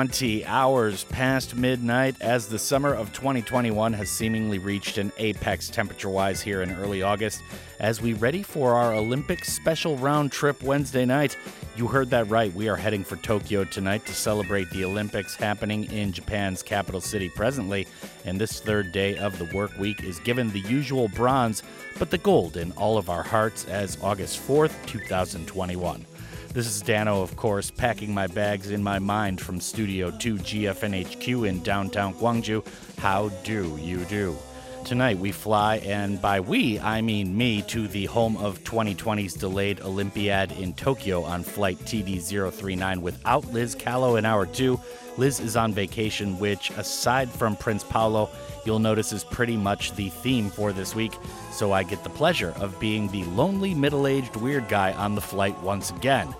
[0.00, 6.08] 20 hours past midnight as the summer of 2021 has seemingly reached an apex temperature
[6.08, 7.42] wise here in early August.
[7.80, 11.36] As we ready for our Olympics special round trip Wednesday night,
[11.76, 12.50] you heard that right.
[12.54, 17.28] We are heading for Tokyo tonight to celebrate the Olympics happening in Japan's capital city
[17.28, 17.86] presently.
[18.24, 21.62] And this third day of the work week is given the usual bronze,
[21.98, 26.06] but the gold in all of our hearts as August 4th, 2021.
[26.52, 31.48] This is Danno, of course, packing my bags in my mind from Studio 2 GFNHQ
[31.48, 32.66] in downtown Gwangju.
[32.98, 34.36] How do you do?
[34.84, 39.80] Tonight we fly, and by we, I mean me, to the home of 2020's delayed
[39.82, 44.80] Olympiad in Tokyo on flight TD039 without Lizz Kalo in hour two.
[45.16, 48.30] Lizz is on vacation, which, aside from Prince Paolo,
[48.64, 51.12] you'll notice is pretty much the theme for this week.
[51.52, 55.20] So I get the pleasure of being the lonely middle aged weird guy on the
[55.20, 56.34] flight once again.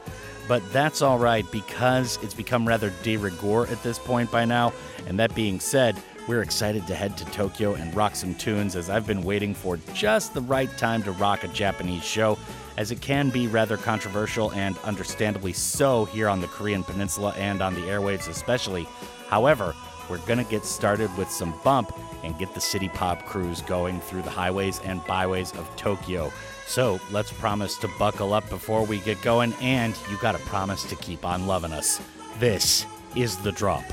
[0.48, 4.72] But that's all right because it's become rather de rigueur at this point by now.
[5.06, 8.90] And that being said, we're excited to head to Tokyo and rock some tunes as
[8.90, 12.38] I've been waiting for just the right time to rock a Japanese show,
[12.76, 17.60] as it can be rather controversial and understandably so here on the Korean Peninsula and
[17.62, 18.86] on the airwaves especially.
[19.28, 19.74] However,
[20.08, 21.92] we're to get started with some bump
[22.24, 26.32] and get the city pop cruise going through the highways and byways of Tokyo.
[26.66, 30.84] So let's promise to buckle up before we get going, and you got to promise
[30.84, 32.00] to keep on loving us.
[32.38, 33.84] This is The Drop.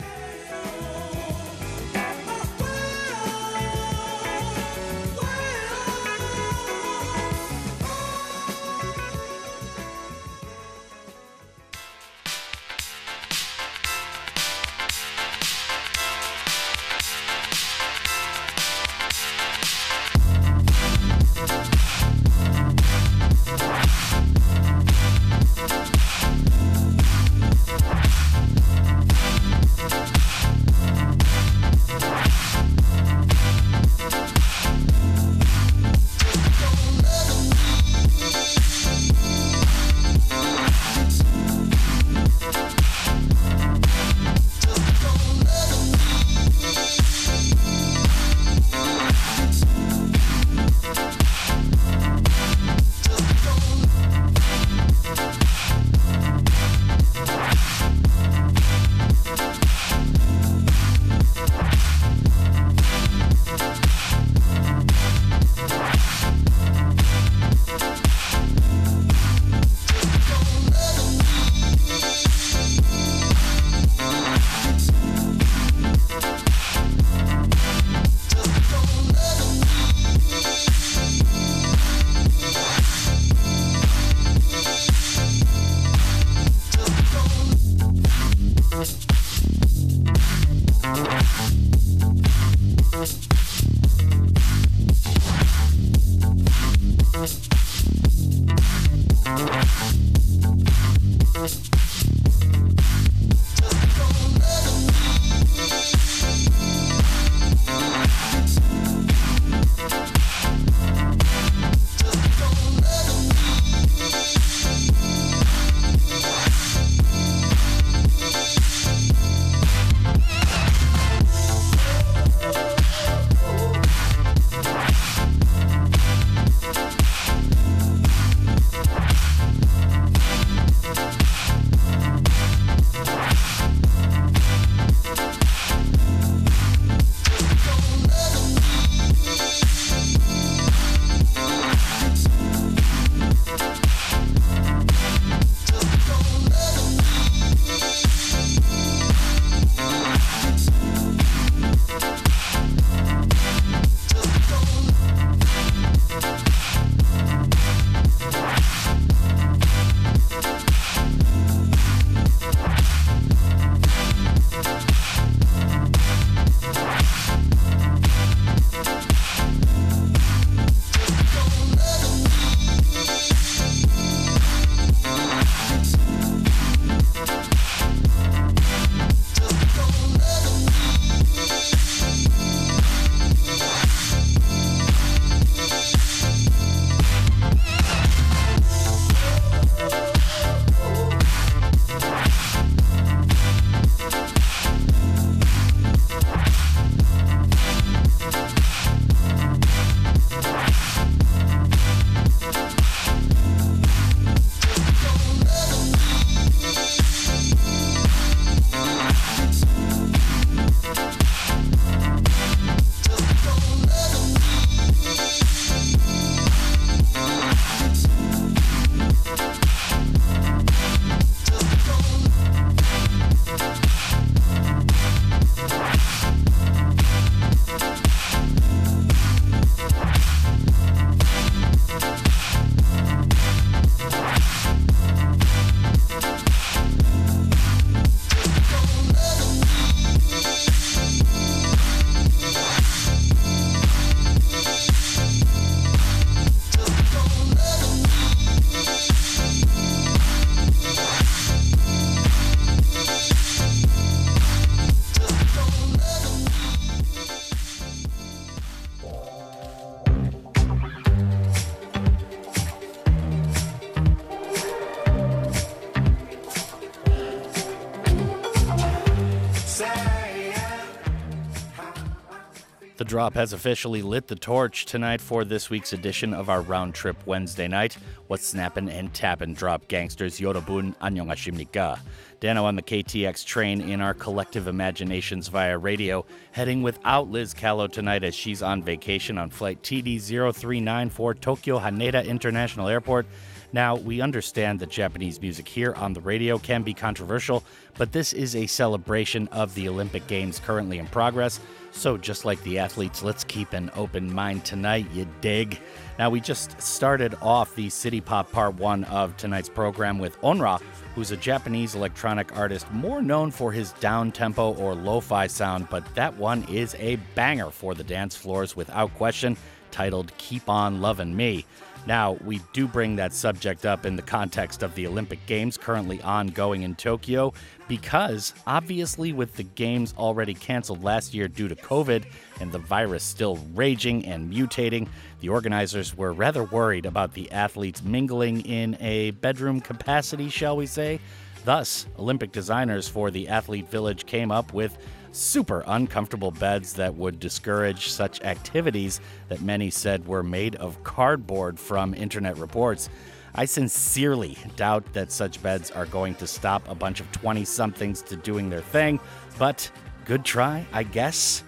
[273.07, 277.15] drop has officially lit the torch tonight for this week's edition of our round trip
[277.25, 277.97] Wednesday night.
[278.27, 281.99] What's snappin' and tappin' drop gangsters Yorobun Annyeongashimnika.
[282.41, 287.87] Danno on the KTX train in our collective imaginations via radio, heading without Lizz Kalo
[287.87, 293.25] tonight as she's on vacation on flight TD0394 Tokyo Haneda International Airport
[293.73, 297.63] now, we understand that Japanese music here on the radio can be controversial,
[297.97, 301.59] but this is a celebration of the Olympic Games currently in progress.
[301.91, 305.79] So, just like the athletes, let's keep an open mind tonight, you dig.
[306.17, 310.81] Now, we just started off the City Pop Part 1 of tonight's program with Onra,
[311.13, 315.89] who's a Japanese electronic artist more known for his down tempo or lo fi sound,
[315.89, 319.57] but that one is a banger for the dance floors without question,
[319.91, 321.65] titled Keep On Lovin' Me.
[322.07, 326.21] Now, we do bring that subject up in the context of the Olympic Games currently
[326.21, 327.53] ongoing in Tokyo
[327.89, 332.23] because, obviously, with the Games already canceled last year due to COVID
[332.61, 335.09] and the virus still raging and mutating,
[335.41, 340.85] the organizers were rather worried about the athletes mingling in a bedroom capacity, shall we
[340.85, 341.19] say.
[341.67, 344.97] Thus, Olympic designers for the Athlete Village came up with
[345.33, 349.19] super uncomfortable beds that would discourage such activities
[349.49, 353.09] that many said were made of cardboard from internet reports.
[353.53, 358.21] I sincerely doubt that such beds are going to stop a bunch of 20 somethings
[358.21, 359.19] to doing their thing,
[359.59, 359.91] but
[360.23, 361.65] good try, I guess.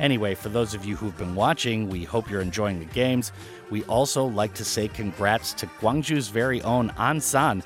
[0.00, 3.32] Anyway, for those of you who've been watching, we hope you're enjoying the games.
[3.68, 7.62] We also like to say congrats to Gwangju's very own An San,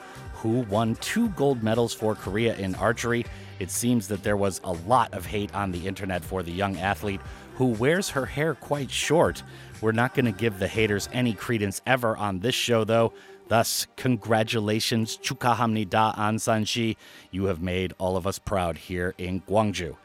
[0.47, 3.25] who won two gold medals for Korea in archery
[3.59, 6.77] it seems that there was a lot of hate on the internet for the young
[6.77, 7.21] athlete
[7.55, 9.43] who wears her hair quite short.
[9.81, 13.15] We're not going to give the haters any credence ever on this show, though.
[13.49, 16.97] Thus, congratulations, Chukahamnida Ansanshi.
[17.31, 19.97] You have made all of us proud here in Gwangju.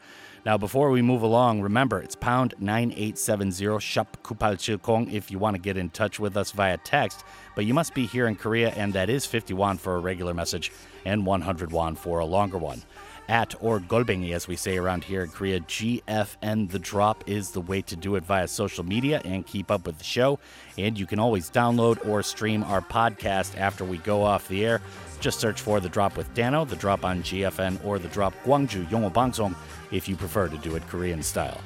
[0.44, 5.62] Now, before we move along, remember it's pound 9870 shop kupal if you want to
[5.62, 8.92] get in touch with us via text, but you must be here in Korea, and
[8.94, 10.72] that is 50 won for a regular message
[11.04, 12.82] and 100 won for a longer one
[13.28, 15.60] at or golbengi, as we say around here in Korea.
[15.60, 19.86] GFN The Drop is the way to do it via social media and keep up
[19.86, 20.38] with the show.
[20.76, 24.80] And you can always download or stream our podcast after we go off the air.
[25.22, 28.88] Just search for The Drop with Danno, The Drop on GFN, or The Drop Gwangju
[28.88, 29.54] Yongo Bangsong
[29.92, 31.60] if you prefer to do it Korean style.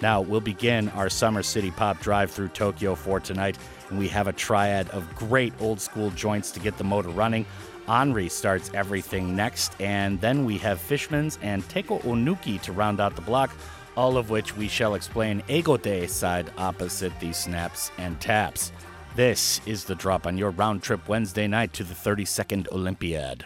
[0.00, 3.58] Now, we'll begin our Summer City Pop drive through Tokyo for tonight,
[3.90, 7.44] and we have a triad of great old school joints to get the motor running.
[7.86, 13.14] Anri starts everything next, and then we have Fishmans and Taeko Onuki to round out
[13.14, 13.54] the block,
[13.94, 18.72] all of which we shall explain Ego Egote side opposite these snaps and taps.
[19.14, 23.44] This is the drop on your round trip Wednesday night to the 32nd Olympiad.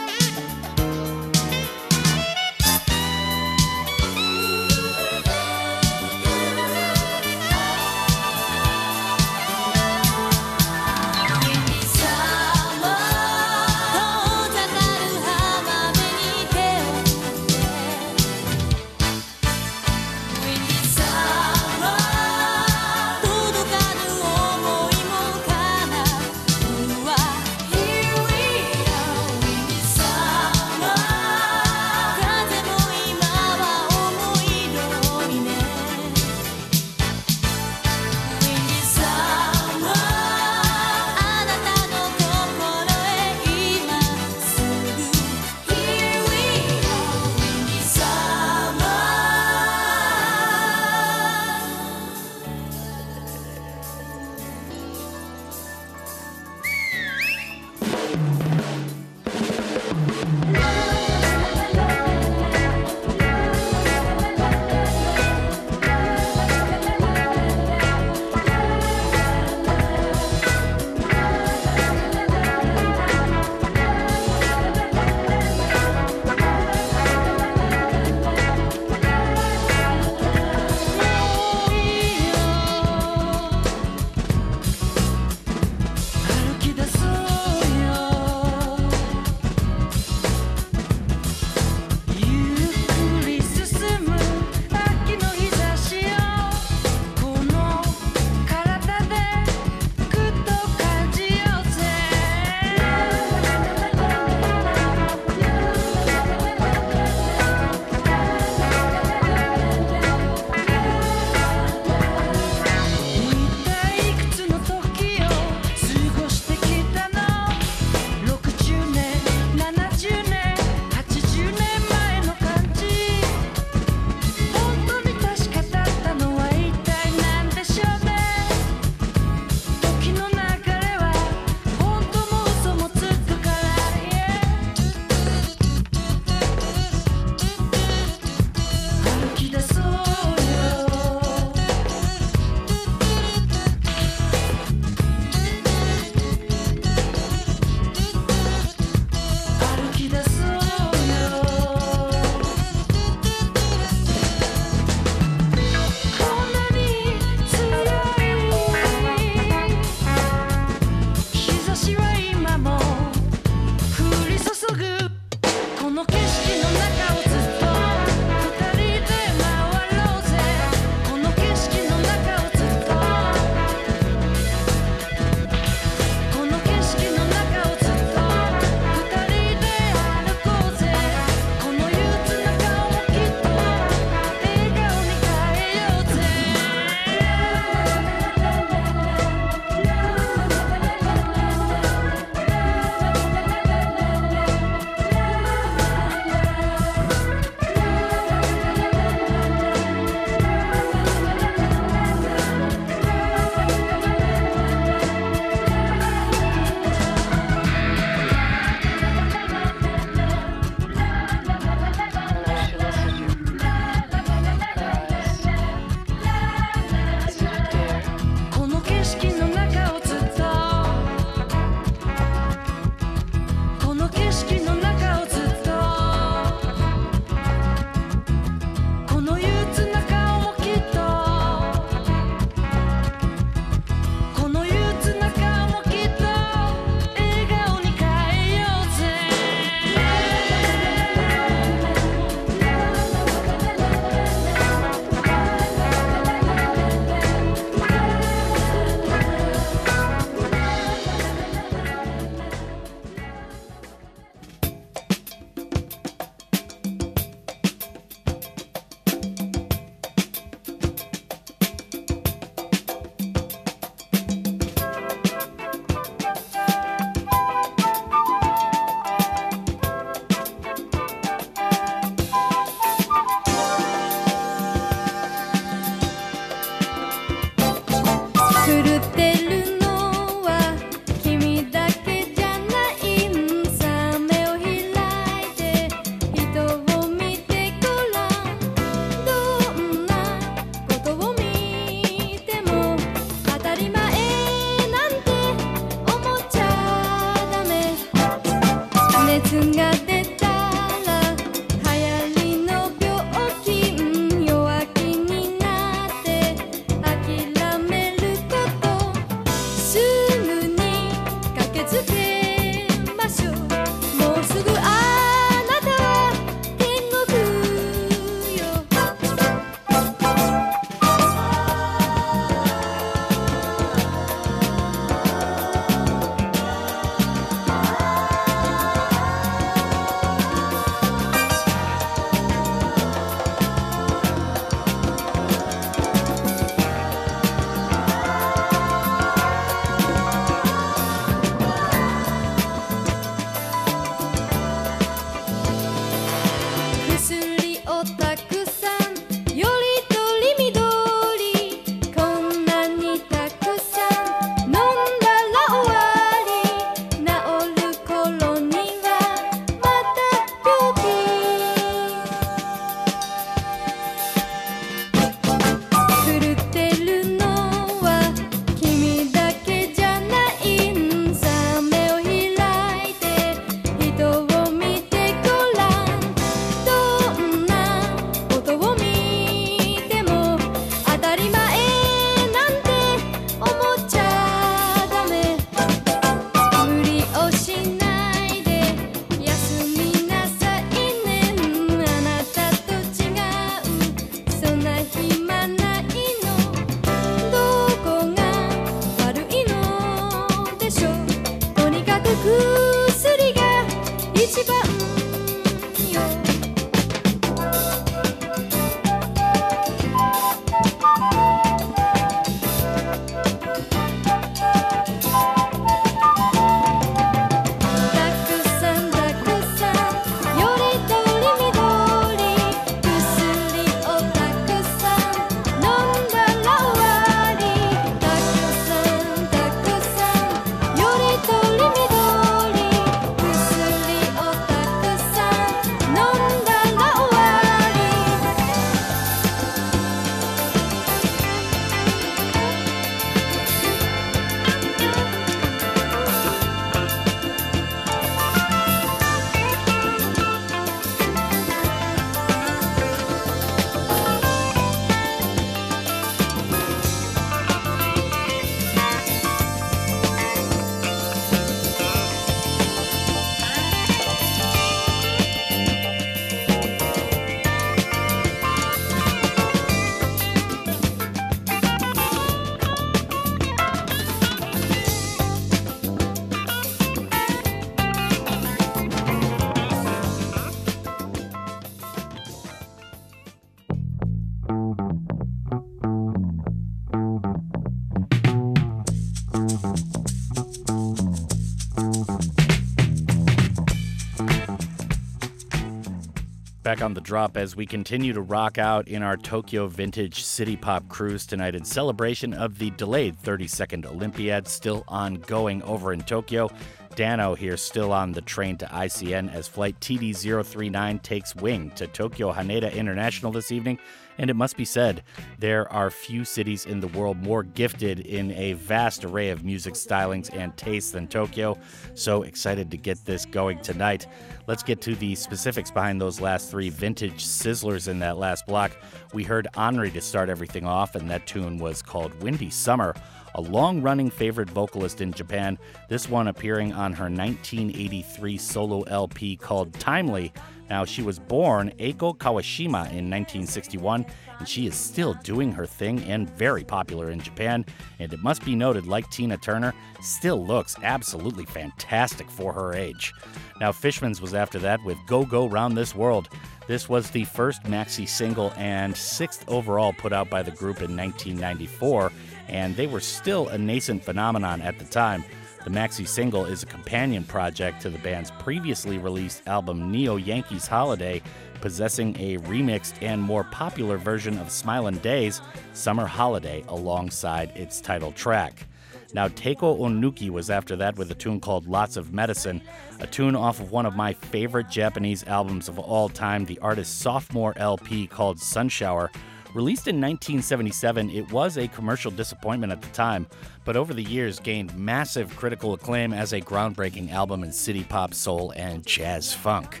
[496.96, 500.76] Back on the drop as we continue to rock out in our Tokyo Vintage City
[500.76, 506.70] Pop cruise tonight in celebration of the delayed 32nd Olympiad still ongoing over in Tokyo.
[507.16, 512.52] Danno here, still on the train to ICN as flight TD039 takes wing to Tokyo
[512.52, 513.98] Haneda International this evening.
[514.38, 515.22] And it must be said,
[515.58, 519.94] there are few cities in the world more gifted in a vast array of music
[519.94, 521.78] stylings and tastes than Tokyo.
[522.14, 524.26] So excited to get this going tonight.
[524.66, 528.92] Let's get to the specifics behind those last three vintage sizzlers in that last block.
[529.32, 533.14] We heard Anri to start everything off, and that tune was called Windy Summer
[533.56, 539.56] a long running favorite vocalist in Japan, this one appearing on her 1983 solo LP
[539.56, 540.52] called Timely.
[540.88, 544.24] Now, she was born Eiko Kawashima in 1961,
[544.58, 547.84] and she is still doing her thing and very popular in Japan.
[548.20, 553.32] And it must be noted, like Tina Turner, still looks absolutely fantastic for her age.
[553.80, 556.48] Now, Fishmans was after that with Go Go Round This World.
[556.86, 561.16] This was the first maxi single and sixth overall put out by the group in
[561.16, 562.30] 1994
[562.68, 565.44] and they were still a nascent phenomenon at the time.
[565.84, 570.88] The maxi single is a companion project to the band's previously released album Neo Yankees
[570.88, 571.42] Holiday,
[571.80, 575.60] possessing a remixed and more popular version of Smilin' Days,
[575.92, 578.86] Summer Holiday, alongside its title track.
[579.32, 582.80] Now, Taeko Onuki was after that with a tune called Lots of Medicine,
[583.20, 587.14] a tune off of one of my favorite Japanese albums of all time, the artist's
[587.14, 589.30] sophomore LP called Sunshower,
[589.76, 593.46] Released in 1977, it was a commercial disappointment at the time,
[593.84, 598.32] but over the years gained massive critical acclaim as a groundbreaking album in city pop,
[598.32, 600.00] soul, and jazz funk.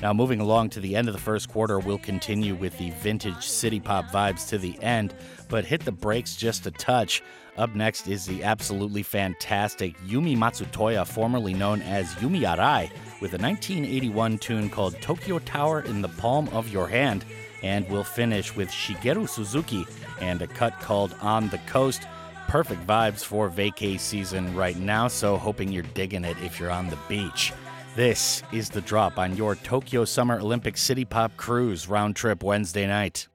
[0.00, 3.44] Now, moving along to the end of the first quarter, we'll continue with the vintage
[3.44, 5.12] city pop vibes to the end,
[5.48, 7.20] but hit the brakes just a touch.
[7.56, 13.42] Up next is the absolutely fantastic Yumi Matsutoya, formerly known as Yumi Arai, with a
[13.42, 17.24] 1981 tune called Tokyo Tower in the Palm of Your Hand.
[17.62, 19.86] And we'll finish with Shigeru Suzuki
[20.20, 22.06] and a cut called On the Coast.
[22.48, 26.88] Perfect vibes for vacay season right now, so hoping you're digging it if you're on
[26.88, 27.52] the beach.
[27.96, 32.86] This is the drop on your Tokyo Summer Olympic City Pop Cruise round trip Wednesday
[32.86, 33.26] night.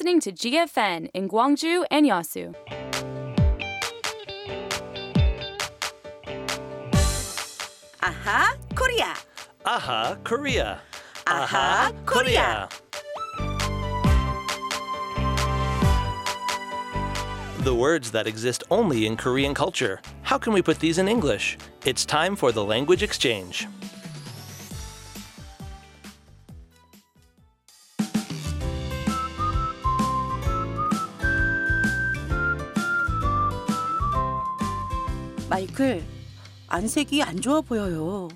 [0.00, 2.54] listening to GFN in Gwangju and Yeosu.
[8.02, 9.14] Aha, Korea.
[9.66, 10.80] Aha, Korea.
[11.26, 12.70] Aha, Korea.
[17.58, 20.00] The words that exist only in Korean culture.
[20.22, 21.58] How can we put these in English?
[21.84, 23.68] It's time for the language exchange.
[36.70, 38.28] 안색이 안 좋아 보여요.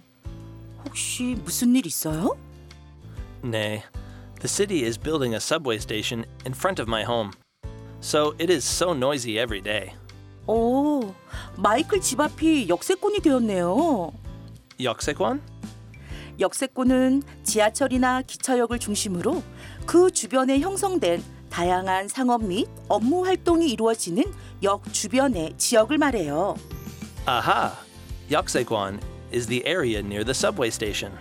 [0.84, 2.36] 혹시 무슨 일 있어요?
[3.44, 3.82] Nay,
[4.40, 7.30] the city is building a subway station in front of my home.
[8.00, 9.94] So it is so noisy every day.
[10.46, 11.14] 오,
[11.56, 14.12] 마이클 집 앞이 역세권이 되었네요.
[14.80, 15.40] Yoksekwan?
[16.40, 19.44] 역세권은 지하철이나 기차역을 중심으로
[19.86, 24.24] 그 주변에 형성된 다양한 상업 및 업무 활동이 이루어지는
[24.64, 26.56] 역 주변의 지역을 말해요.
[27.26, 27.83] Aha!
[28.29, 28.99] Yoksekwan
[29.31, 31.11] is the area near the subway station.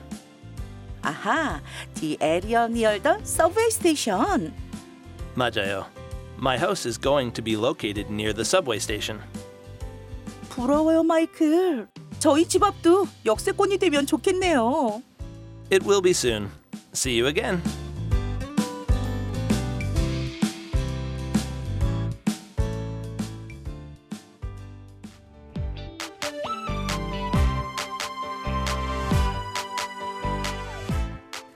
[1.02, 1.60] 아하,
[2.00, 4.52] the area near the subway station.
[5.34, 5.86] 맞아요.
[6.38, 9.20] My house is going to be located near the subway station.
[10.50, 11.88] 부러워요, 마이클.
[12.18, 15.02] 저희 집 앞도 역세권이 되면 좋겠네요.
[15.70, 16.50] It will be soon.
[16.92, 17.62] See you again.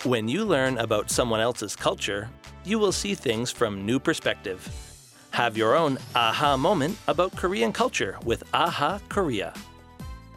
[0.08, 2.30] When you learn about someone else's culture,
[2.64, 4.66] you will see things from new perspective.
[5.32, 9.54] Have your own aha moment about Korean culture with Aha Korea.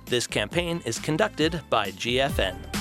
[0.07, 2.80] This campaign is conducted by GFN.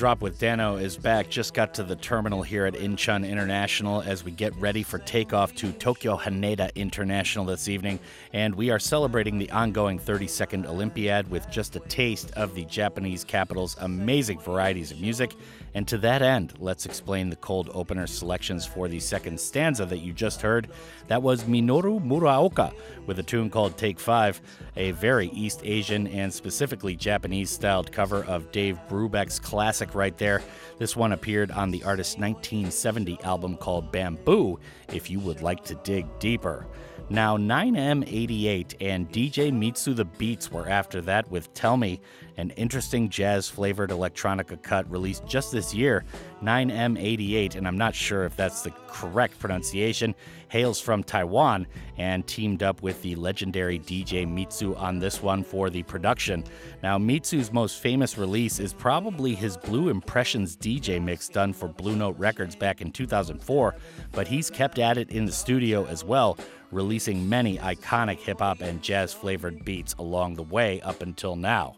[0.00, 1.28] Drop with Danno is back.
[1.28, 5.54] Just got to the terminal here at Incheon International as we get ready for takeoff
[5.56, 8.00] to Tokyo Haneda International this evening.
[8.32, 13.24] And we are celebrating the ongoing 32nd Olympiad with just a taste of the Japanese
[13.24, 15.34] capital's amazing varieties of music.
[15.74, 19.98] And to that end, let's explain the cold opener selections for the second stanza that
[19.98, 20.68] you just heard.
[21.06, 22.72] That was Minoru Muraoka
[23.06, 24.40] with a tune called Take Five,
[24.76, 30.42] a very East Asian and specifically Japanese styled cover of Dave Brubeck's classic right there.
[30.78, 34.58] This one appeared on the artist's 1970 album called Bamboo,
[34.92, 36.66] if you would like to dig deeper.
[37.12, 42.00] Now, 9M88 and DJ Mitsu the Beats were after that with Tell Me,
[42.36, 46.04] an interesting jazz flavored electronica cut released just this year.
[46.40, 50.14] 9M88, and I'm not sure if that's the correct pronunciation,
[50.50, 51.66] hails from Taiwan
[51.98, 56.44] and teamed up with the legendary DJ Mitsu on this one for the production.
[56.80, 61.96] Now, Mitsu's most famous release is probably his Blue Impressions DJ mix done for Blue
[61.96, 63.74] Note Records back in 2004,
[64.12, 66.38] but he's kept at it in the studio as well
[66.70, 71.76] releasing many iconic hip hop and jazz flavored beats along the way up until now.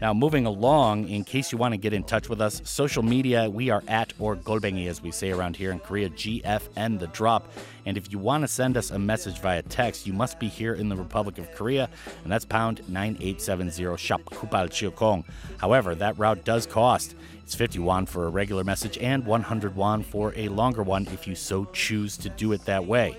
[0.00, 3.50] Now, moving along, in case you want to get in touch with us, social media,
[3.50, 7.48] we are at or Golbengi, as we say around here in Korea, GFN The Drop.
[7.84, 10.74] And if you want to send us a message via text, you must be here
[10.74, 11.90] in the Republic of Korea,
[12.22, 15.24] and that's pound 9870 shop Kupal Chiokong.
[15.56, 17.16] However, that route does cost.
[17.42, 21.26] It's 50 won for a regular message and 100 won for a longer one if
[21.26, 23.16] you so choose to do it that way.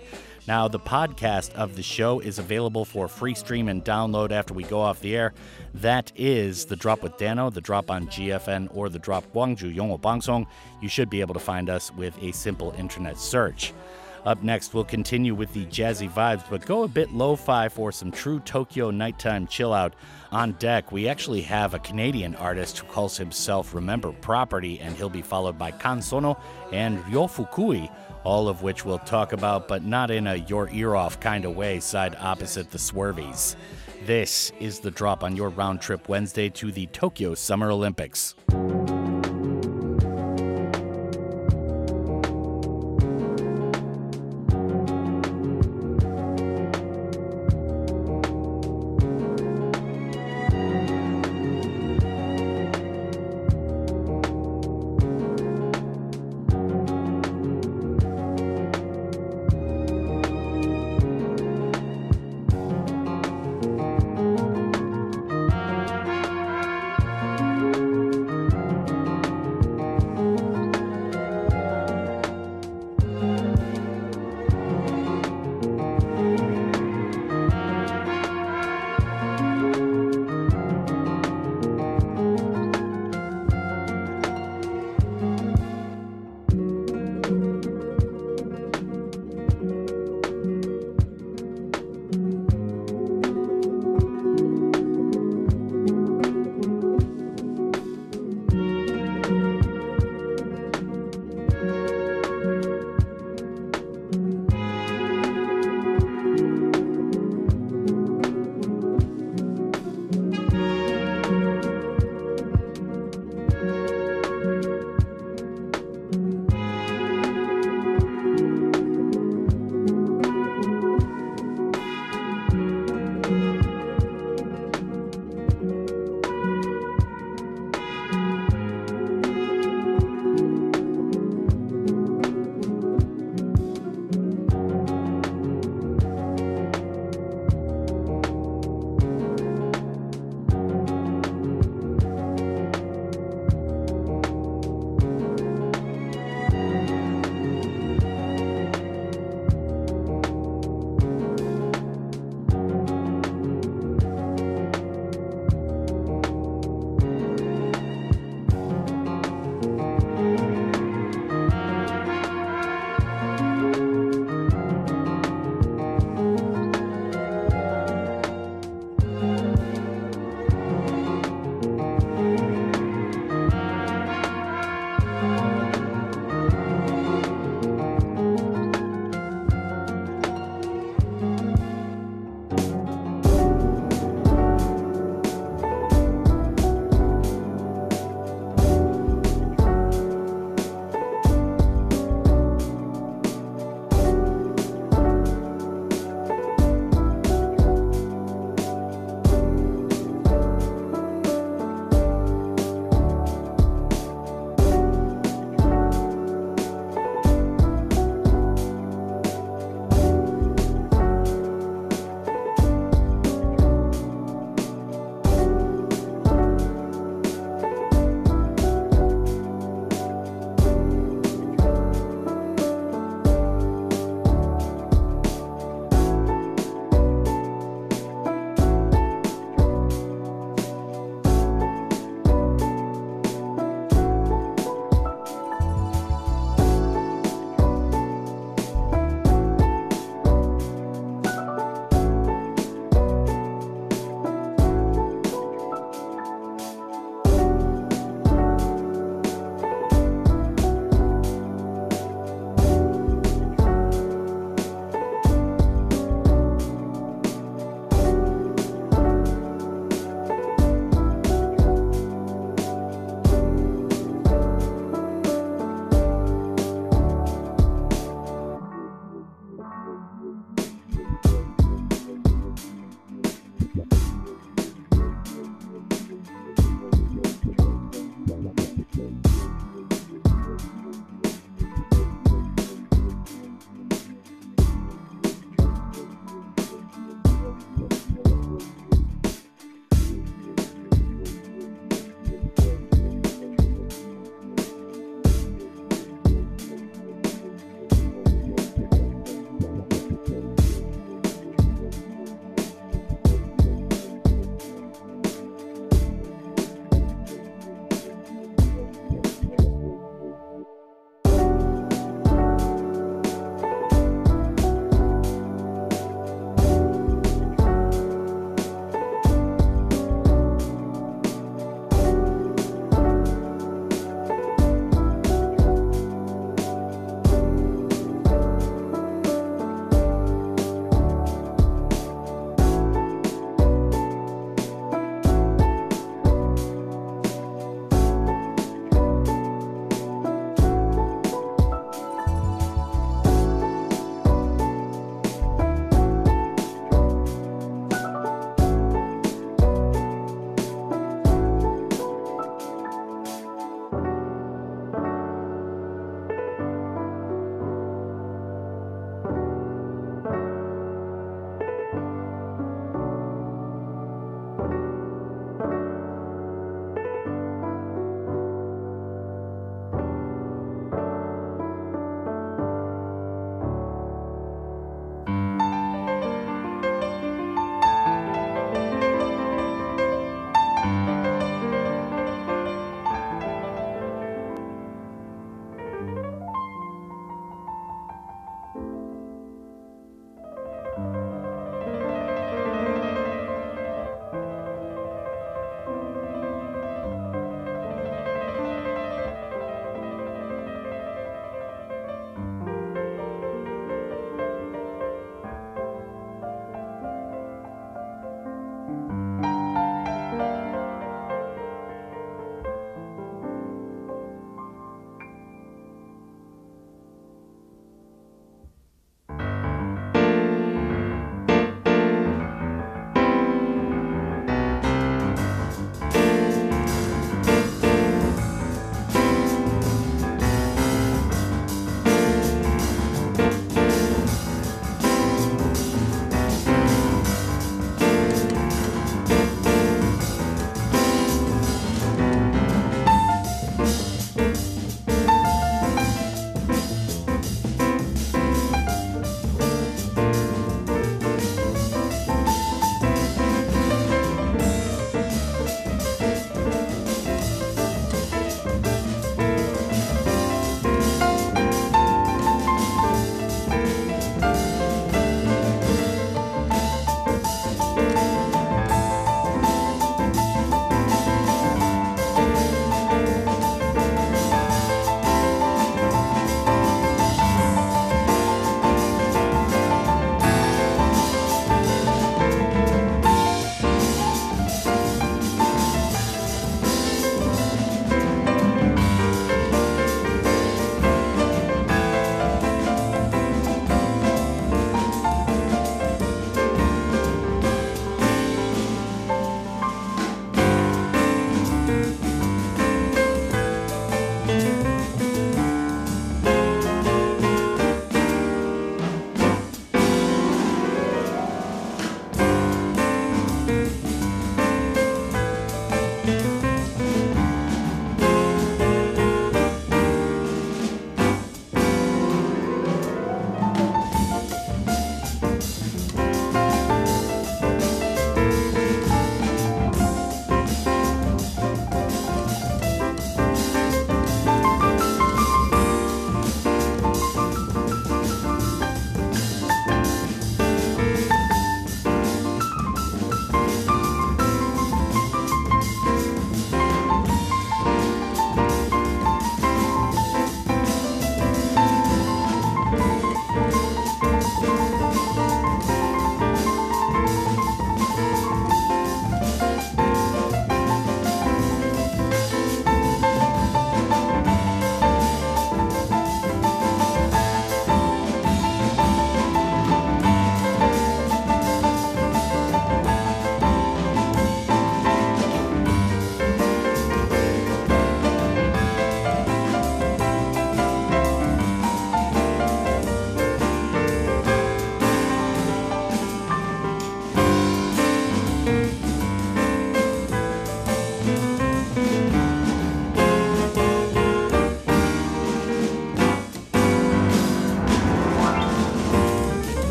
[0.48, 4.64] Now, the podcast of the show is available for free stream and download after we
[4.64, 5.34] go off the air.
[5.76, 10.00] That is The Drop with Danno, The Drop on GFN, or The Drop Gwangju Yongwo
[10.00, 10.48] Bangsong.
[10.82, 13.74] You should be able to find us with a simple internet search.
[14.26, 17.92] Up next, we'll continue with the jazzy vibes, but go a bit lo fi for
[17.92, 19.94] some true Tokyo nighttime chill out.
[20.32, 25.10] On deck, we actually have a Canadian artist who calls himself Remember Property, and he'll
[25.10, 26.38] be followed by Kan Sano
[26.72, 27.90] and Ryo Fukui
[28.30, 31.56] all of which we'll talk about, but not in a your ear off kind of
[31.56, 33.56] way, side opposite the Swervies.
[34.06, 38.36] This is the drop on your round trip Wednesday to the Tokyo Summer Olympics.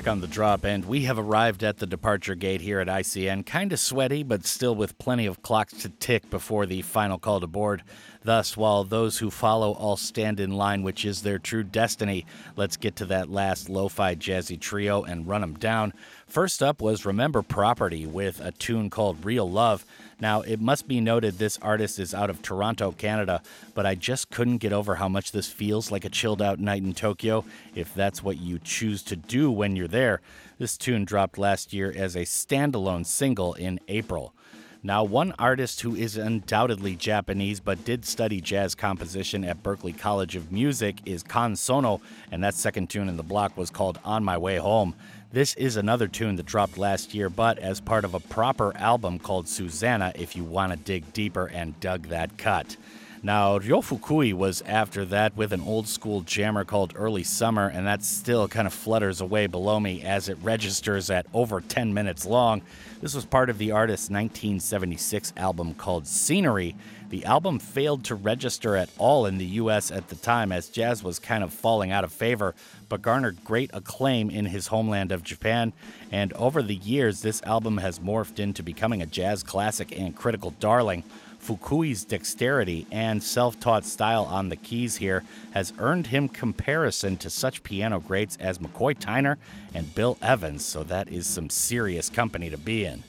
[0.00, 3.44] Back on the drop, and we have arrived at the departure gate here at ICN.
[3.44, 7.38] Kind of sweaty, but still with plenty of clocks to tick before the final call
[7.38, 7.82] to board.
[8.22, 12.24] Thus, while those who follow all stand in line, which is their true destiny,
[12.56, 15.92] let's get to that last lo fi jazzy trio and run them down.
[16.26, 19.84] First up was Remember Property with a tune called Real Love.
[20.20, 23.42] Now, it must be noted this artist is out of Toronto, Canada,
[23.74, 26.82] but I just couldn't get over how much this feels like a chilled out night
[26.82, 27.44] in Tokyo,
[27.74, 30.20] if that's what you choose to do when you're there.
[30.58, 34.34] This tune dropped last year as a standalone single in April.
[34.82, 40.36] Now, one artist who is undoubtedly Japanese but did study jazz composition at Berklee College
[40.36, 42.00] of Music is Kan Sano,
[42.32, 44.94] and that second tune in the block was called On My Way Home.
[45.32, 49.20] This is another tune that dropped last year, but as part of a proper album
[49.20, 52.76] called Susanna, if you want to dig deeper and dug that cut.
[53.22, 57.86] Now, Ryo Fukui was after that with an old school jammer called Early Summer, and
[57.86, 62.26] that still kind of flutters away below me as it registers at over 10 minutes
[62.26, 62.62] long.
[63.00, 66.74] This was part of the artist's 1976 album called Scenery.
[67.10, 71.02] The album failed to register at all in the US at the time as jazz
[71.02, 72.54] was kind of falling out of favor,
[72.88, 75.72] but garnered great acclaim in his homeland of Japan.
[76.12, 80.52] And over the years, this album has morphed into becoming a jazz classic and critical
[80.60, 81.02] darling.
[81.40, 87.28] Fukui's dexterity and self taught style on the keys here has earned him comparison to
[87.28, 89.36] such piano greats as McCoy Tyner
[89.74, 93.02] and Bill Evans, so that is some serious company to be in.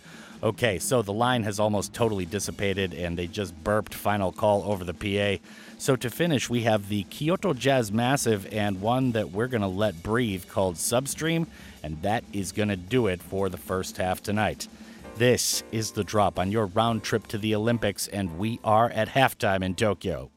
[0.44, 4.84] Okay, so the line has almost totally dissipated and they just burped final call over
[4.84, 5.44] the PA.
[5.78, 9.68] So to finish, we have the Kyoto Jazz Massive and one that we're going to
[9.68, 11.46] let breathe called Substream,
[11.84, 14.68] and that is going to do it for the first half tonight.
[15.16, 19.10] This is the drop on your round trip to the Olympics, and we are at
[19.10, 20.32] halftime in Tokyo.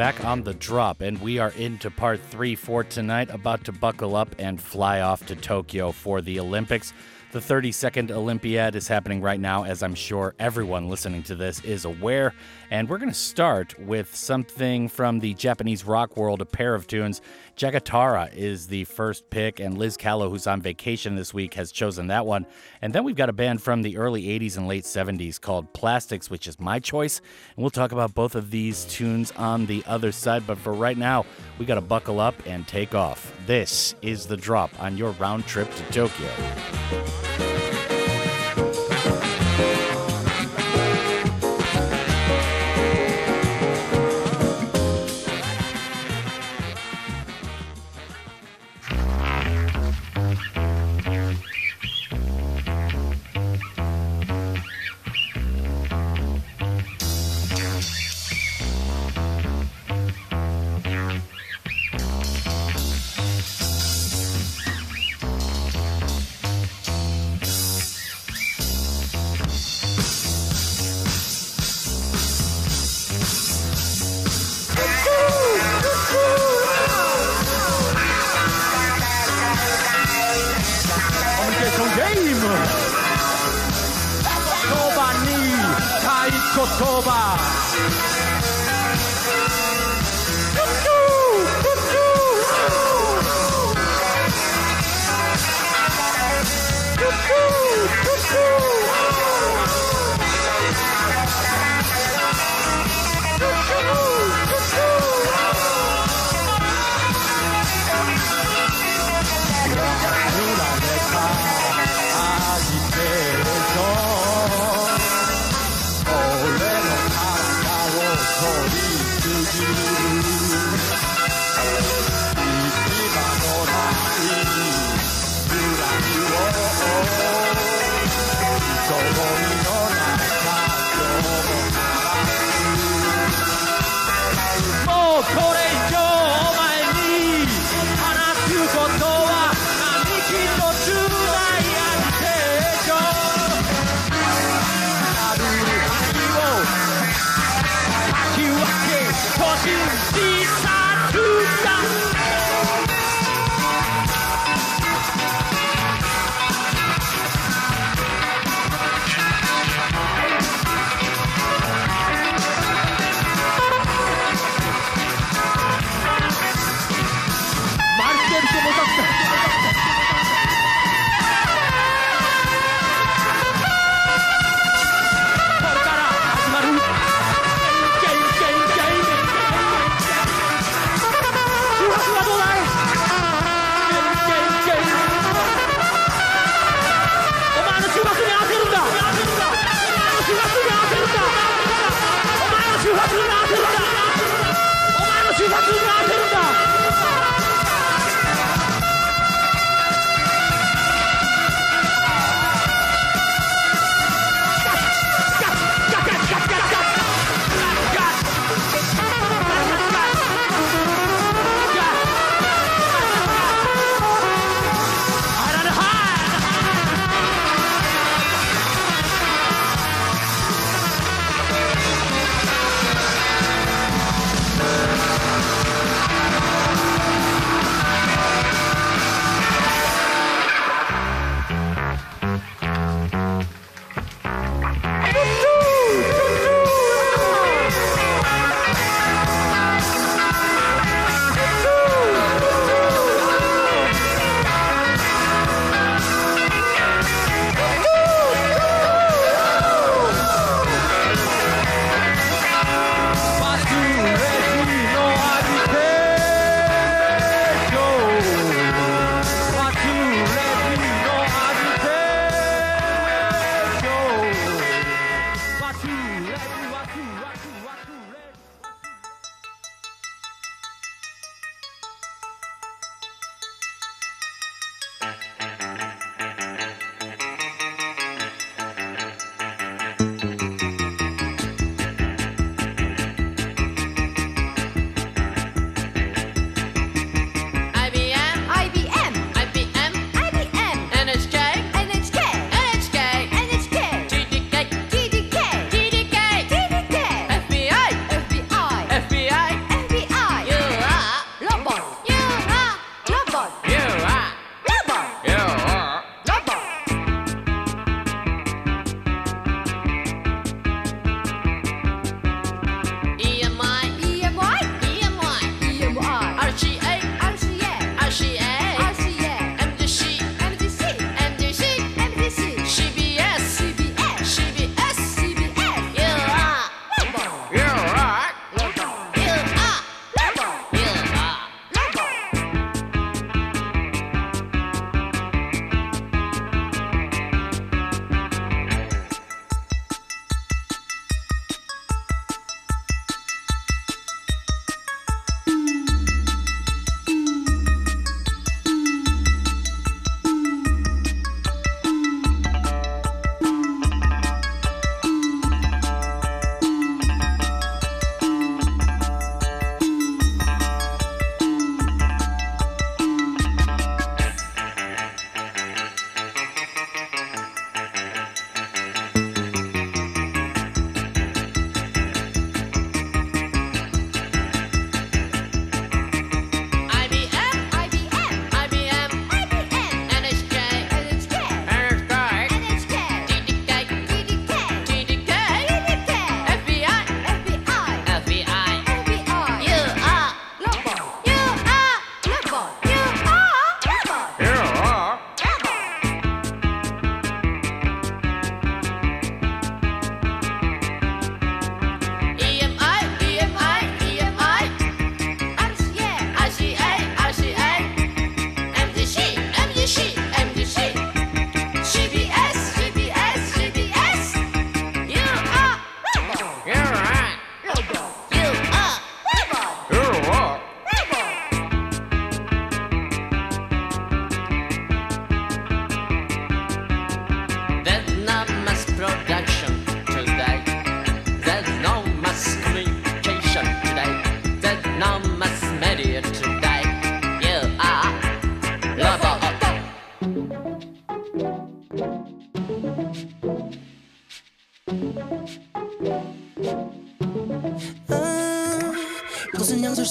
[0.00, 3.28] Back on the drop, and we are into part three for tonight.
[3.28, 6.94] About to buckle up and fly off to Tokyo for the Olympics.
[7.32, 11.84] The 32nd Olympiad is happening right now, as I'm sure everyone listening to this is
[11.84, 12.32] aware.
[12.70, 16.86] And we're going to start with something from the Japanese rock world, a pair of
[16.86, 17.20] tunes.
[17.56, 22.06] Jagatara is the first pick, and Lizz Kalo, who's on vacation this week, has chosen
[22.06, 22.46] that one.
[22.80, 26.30] And then we've got a band from the early 80s and late 70s called Plastics,
[26.30, 27.18] which is my choice.
[27.56, 30.46] And we'll talk about both of these tunes on the other side.
[30.46, 31.26] But for right now,
[31.58, 33.32] we got to buckle up and take off.
[33.46, 37.49] This is The Drop on your round trip to Tokyo.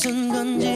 [0.02, 0.69] 身跟进。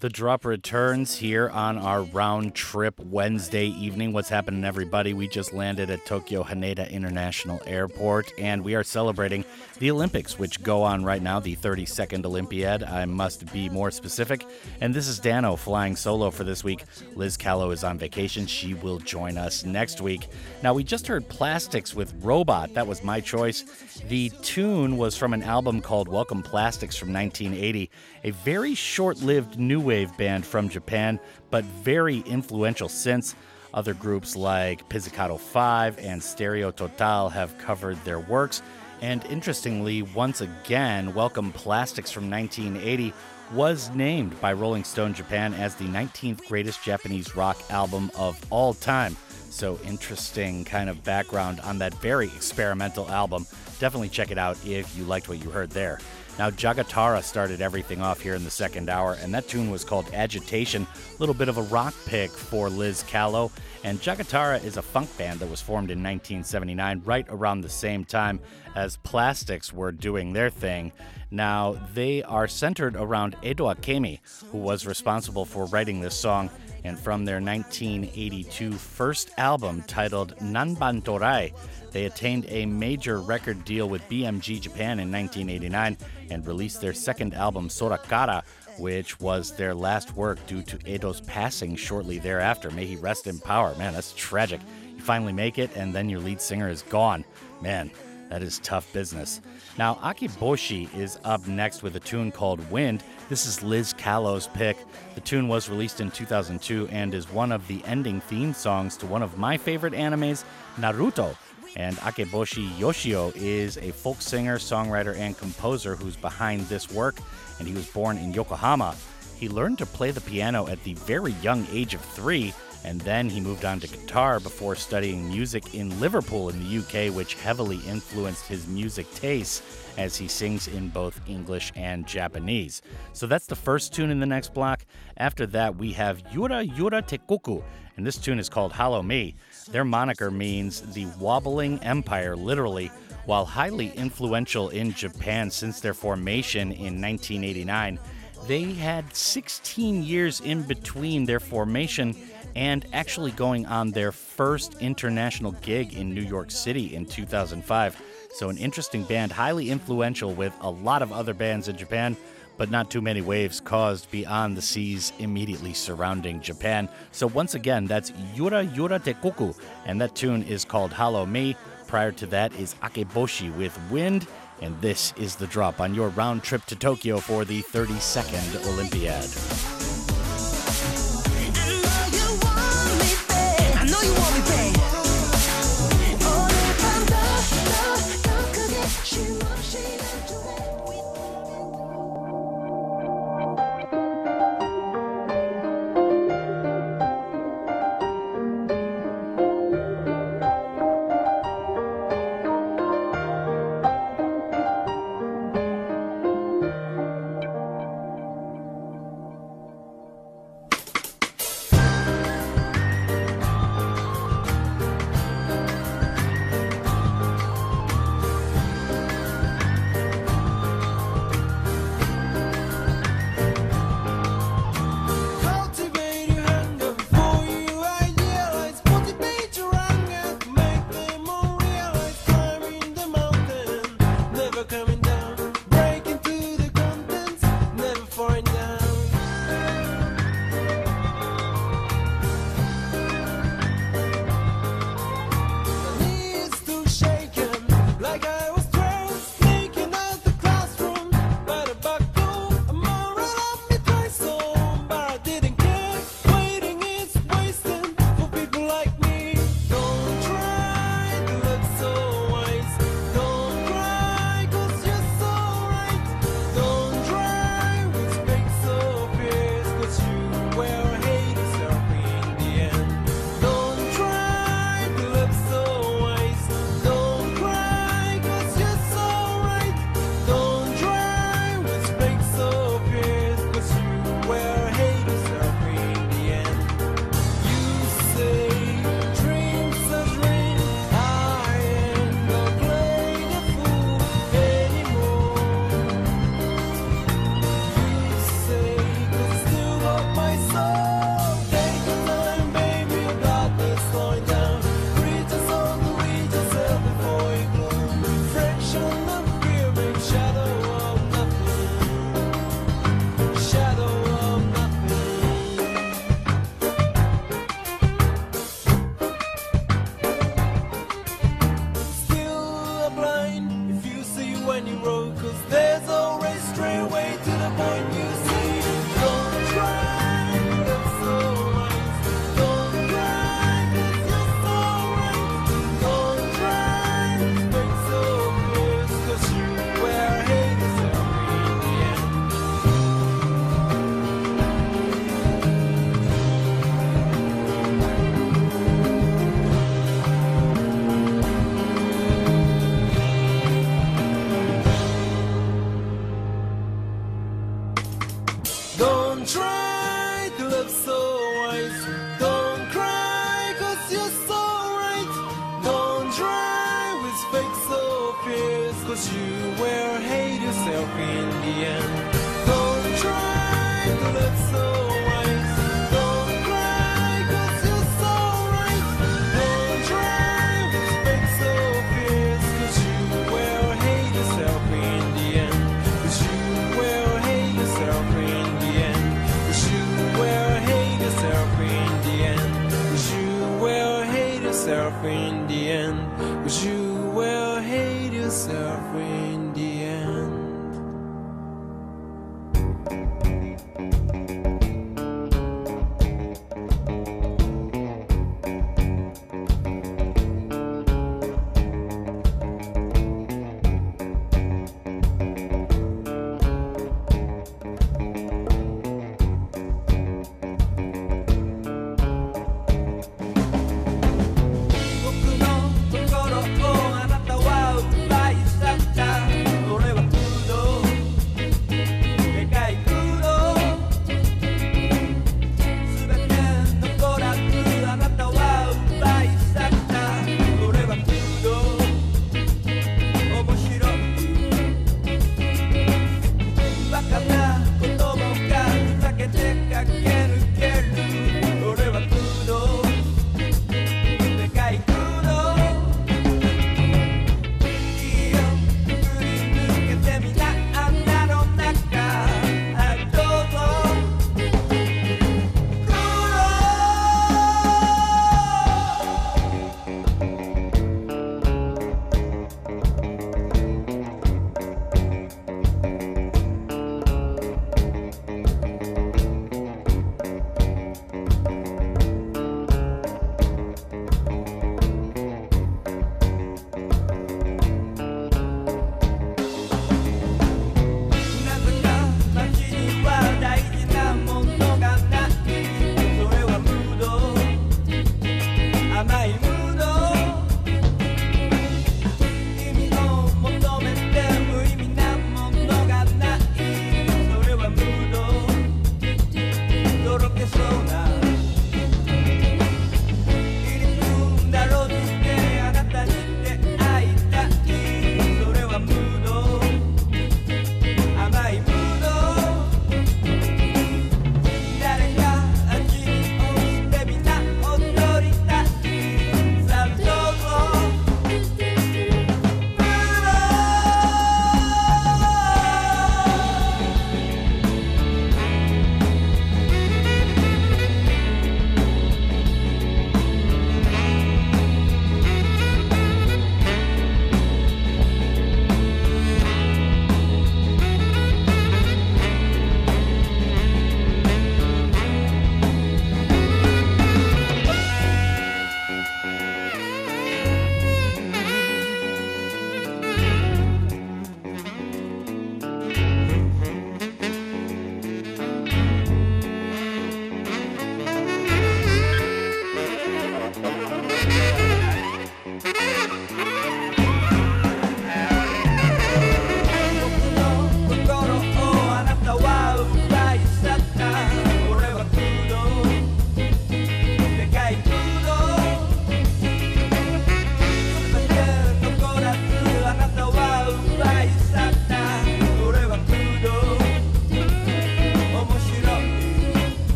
[0.00, 4.14] The drop returns here on our round trip Wednesday evening.
[4.14, 5.12] What's happening, everybody?
[5.12, 9.44] We just landed at Tokyo Haneda International Airport and we are celebrating
[9.78, 12.82] the Olympics, which go on right now, the 32nd Olympiad.
[12.82, 14.46] I must be more specific.
[14.80, 16.84] And this is Danno flying solo for this week.
[17.14, 18.46] Lizz Kalo is on vacation.
[18.46, 20.28] She will join us next week.
[20.62, 22.72] Now, we just heard Plastics with Robot.
[22.72, 23.64] That was my choice.
[24.08, 27.90] The tune was from an album called Welcome Plastics from 1980,
[28.24, 31.20] a very short lived new wave band from Japan,
[31.50, 33.34] but very influential since.
[33.72, 38.62] Other groups like Pizzicato 5 and Stereo Total have covered their works.
[39.00, 43.12] And interestingly, once again, Welcome Plastics from 1980
[43.52, 48.74] was named by Rolling Stone Japan as the 19th greatest Japanese rock album of all
[48.74, 49.16] time.
[49.50, 53.46] So, interesting kind of background on that very experimental album.
[53.80, 55.98] Definitely check it out if you liked what you heard there.
[56.38, 60.06] Now, Jagatara started everything off here in the second hour, and that tune was called
[60.12, 63.50] Agitation, a little bit of a rock pick for Lizz Kalo.
[63.82, 68.04] And Jagatara is a funk band that was formed in 1979, right around the same
[68.04, 68.40] time
[68.74, 70.92] as Plastics were doing their thing.
[71.30, 74.20] Now, they are centered around Edo Akemi,
[74.50, 76.50] who was responsible for writing this song.
[76.84, 81.52] And from their 1982 first album titled Nanban Torai,
[81.92, 85.96] they attained a major record deal with BMG Japan in 1989
[86.30, 88.42] and released their second album, Sorakara,
[88.78, 92.70] which was their last work due to Edo's passing shortly thereafter.
[92.70, 93.74] May he rest in power.
[93.76, 94.60] Man, that's tragic.
[94.96, 97.24] You finally make it, and then your lead singer is gone.
[97.60, 97.90] Man,
[98.30, 99.40] that is tough business.
[99.76, 103.02] Now, Akeboshi is up next with a tune called Wind.
[103.28, 104.78] This is Lizz Kalo's pick.
[105.14, 109.06] The tune was released in 2002 and is one of the ending theme songs to
[109.06, 110.44] one of my favorite animes,
[110.76, 111.36] Naruto.
[111.76, 117.20] And Akeboshi Yoshio is a folk singer, songwriter, and composer who's behind this work,
[117.58, 118.96] and he was born in Yokohama.
[119.36, 122.52] He learned to play the piano at the very young age of three,
[122.84, 127.14] and then he moved on to guitar before studying music in Liverpool in the UK,
[127.14, 129.62] which heavily influenced his music tastes
[129.98, 132.82] as he sings in both English and Japanese.
[133.12, 134.84] So that's the first tune in the next block.
[135.16, 137.62] After that, we have Yura Yura Teikoku,
[137.96, 139.34] and this tune is called Hollow Me.
[139.70, 142.90] Their moniker means the wobbling empire, literally,
[143.26, 147.98] while highly influential in Japan since their formation in 1989.
[148.46, 152.16] They had 16 years in between their formation
[152.54, 158.02] and actually going on their first international gig in New York City in 2005.
[158.32, 162.16] So, an interesting band, highly influential with a lot of other bands in Japan,
[162.56, 166.88] but not too many waves caused beyond the seas immediately surrounding Japan.
[167.10, 171.56] So, once again, that's Yura Yura Teikoku, and that tune is called Hollow Me.
[171.86, 174.28] Prior to that is Akeboshi with Wind,
[174.60, 180.19] and this is the drop on your round trip to Tokyo for the 32nd Olympiad.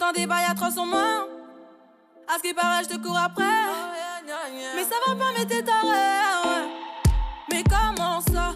[0.00, 0.88] J'entends des bails atroces en.
[0.92, 3.42] À ce qui paraît, je te cours après.
[4.74, 5.88] Mais ça va pas, mais t'es taré.
[7.50, 8.54] Mais comment ça?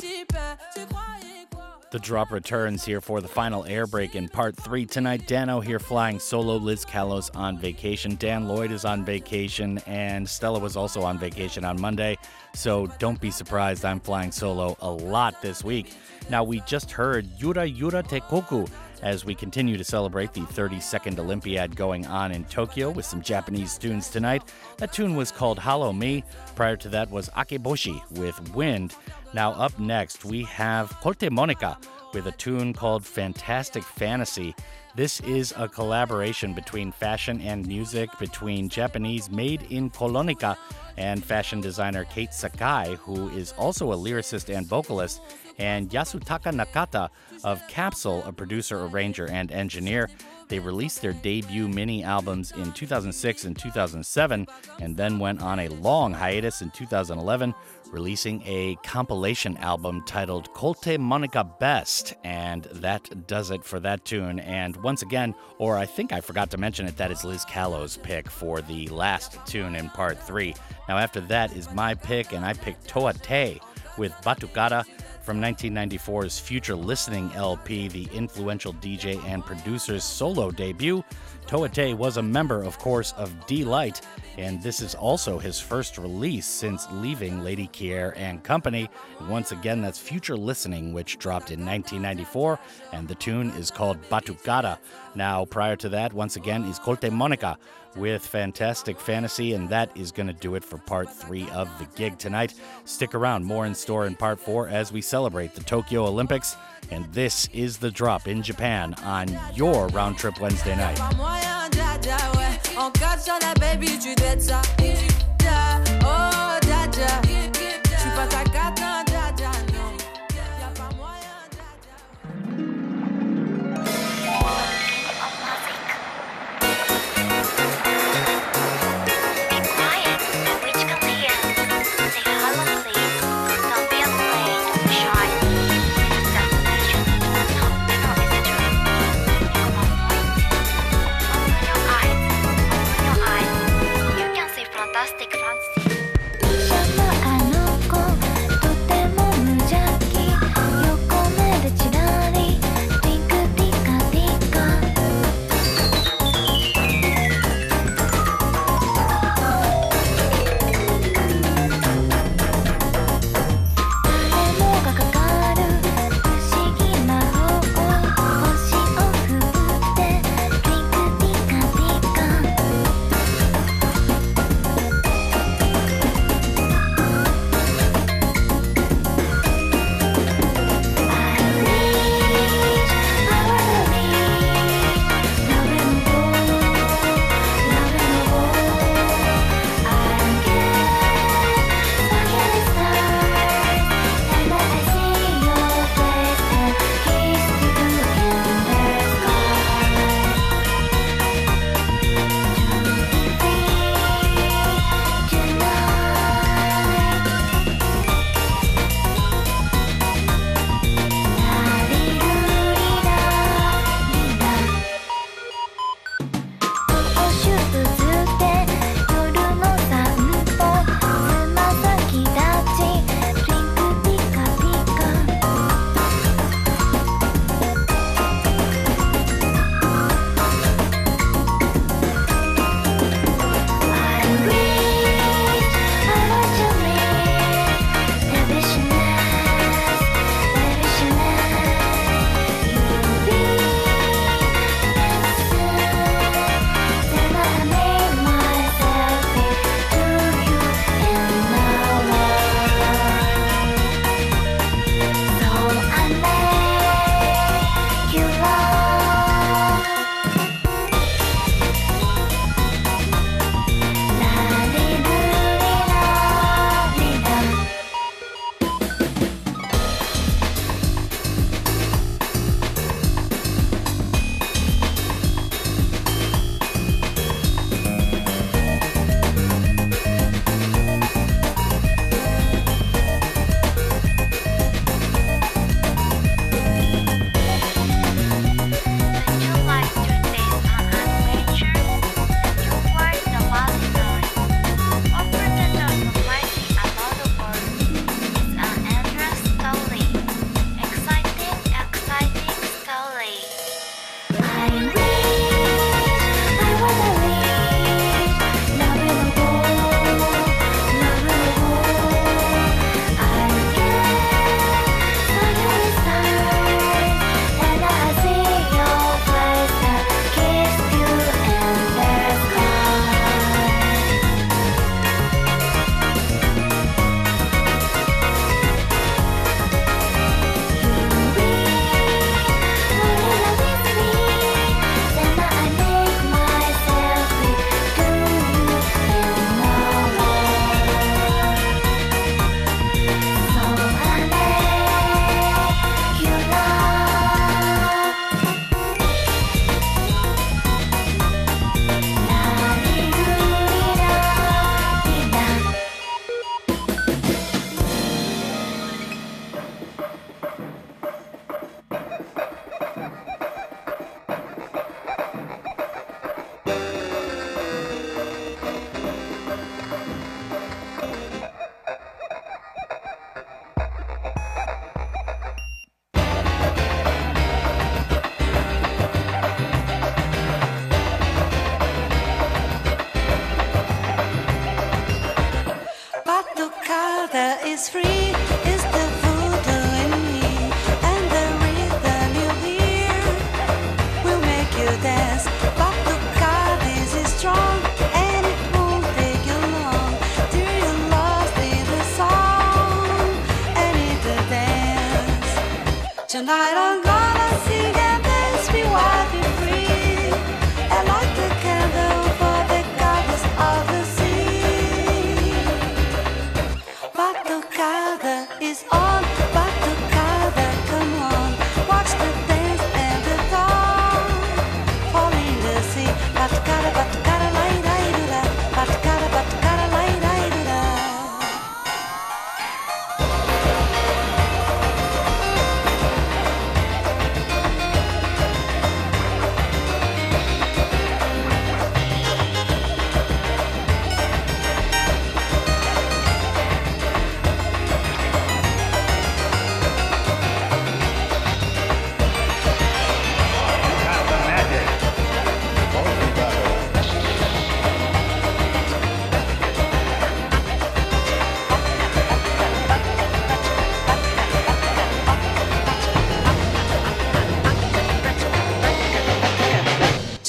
[0.00, 1.78] Tu croyais quoi?
[1.90, 5.26] The drop returns here for the final air break in part three tonight.
[5.26, 6.56] Danno here flying solo.
[6.56, 8.16] Lizz Kalo's on vacation.
[8.16, 12.16] Dan Lloyd is on vacation, and Stella was also on vacation on Monday.
[12.54, 15.92] So don't be surprised I'm flying solo a lot this week.
[16.30, 18.68] Now, we just heard Yura Yura Teikoku
[19.02, 23.78] as we continue to celebrate the 32nd Olympiad going on in Tokyo with some Japanese
[23.78, 24.42] tunes tonight.
[24.78, 26.24] That tune was called Hollow Me.
[26.54, 28.94] Prior to that was Akeboshi with Wind.
[29.32, 31.76] Now, up next, we have COLTEMONIKHA
[32.12, 34.54] with a tune called Fantastic Fantasy.
[34.96, 40.56] This is a collaboration between fashion and music between Japanese made in Colonica
[40.96, 45.20] and fashion designer Kate Sakai, who is also a lyricist and vocalist,
[45.58, 47.08] and Yasutaka Nakata
[47.44, 50.08] of Capsule, a producer, arranger, and engineer.
[50.48, 54.46] They released their debut mini albums in 2006 and 2007,
[54.80, 57.54] and then went on a long hiatus in 2011,
[57.92, 62.14] releasing a compilation album titled COLTEMONIKHA Best.
[62.24, 64.40] And that does it for that tune.
[64.40, 67.96] And once again, or I think I forgot to mention it, that is Lizz Kalo's
[67.96, 70.54] pick for the last tune in part three.
[70.88, 73.60] Now, after that is my pick, and I picked Towa Tei
[73.96, 74.84] with Batucada
[75.22, 81.04] from 1994's Future Listening LP, the influential DJ and producer's solo debut.
[81.46, 84.00] Towa Tei was a member, of course, of Deee-Lite,
[84.38, 88.88] and this is also his first release since leaving Lady Kier and Company.
[89.28, 92.58] Once again, that's Future Listening, which dropped in 1994,
[92.92, 94.78] and the tune is called Batucada.
[95.14, 97.56] Now, prior to that, once again, is COLTEMONIKHA
[97.96, 101.86] with Fantastic Fantasy, and that is going to do it for part three of the
[101.96, 102.54] gig tonight.
[102.84, 106.56] Stick around, more in store in part four as we celebrate the Tokyo Olympics.
[106.90, 110.98] And this is the drop in Japan on your round trip Wednesday night.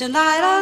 [0.02, 0.61] Tonight I'm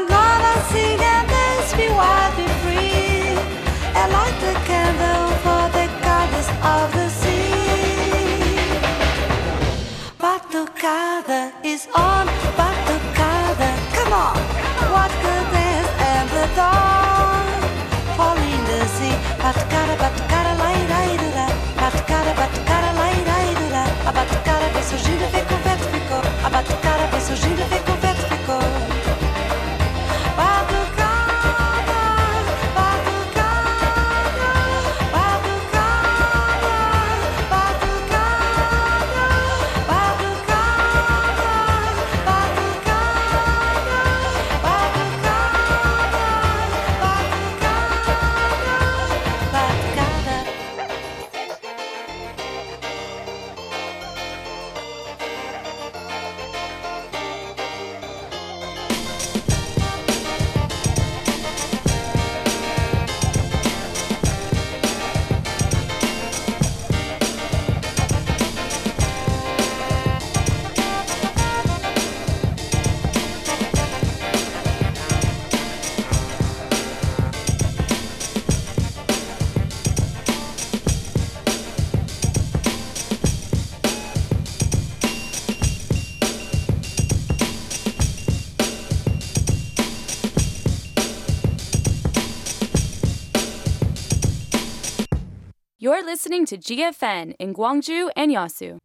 [96.30, 98.78] listening to GFN in Gwangju and Yeosu.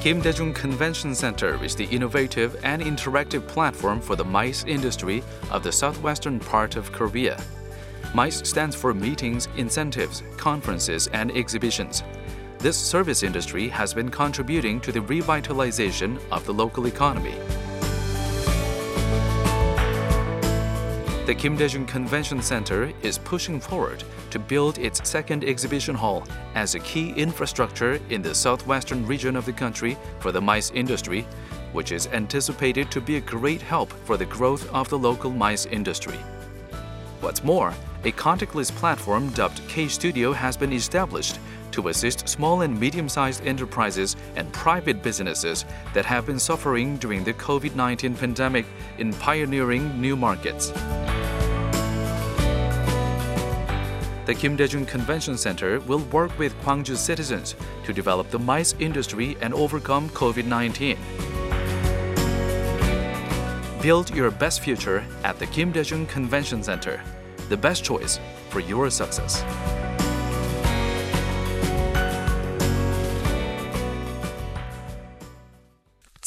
[0.00, 5.22] Kim Daejung Convention Center is the innovative and interactive platform for the MICE industry
[5.52, 7.40] of the southwestern part of Korea.
[8.12, 12.02] MICE stands for Meetings, Incentives, Conferences, and Exhibitions.
[12.58, 17.36] This service industry has been contributing to the revitalization of the local economy.
[21.30, 26.24] The Kim Daejung Convention Center is pushing forward to build its second exhibition hall
[26.56, 31.24] as a key infrastructure in the southwestern region of the country for the mice industry,
[31.72, 35.66] which is anticipated to be a great help for the growth of the local mice
[35.66, 36.18] industry.
[37.20, 41.38] What's more, a contactless platform dubbed K Studio has been established
[41.72, 45.64] to assist small and medium sized enterprises and private businesses
[45.94, 48.66] that have been suffering during the COVID 19 pandemic
[48.98, 50.72] in pioneering new markets.
[54.30, 59.36] The Kim Daejung Convention Center will work with Gwangju citizens to develop the mice industry
[59.40, 60.96] and overcome COVID 19.
[63.82, 67.00] Build your best future at the Kim Daejung Convention Center,
[67.48, 68.20] the best choice
[68.50, 69.42] for your success.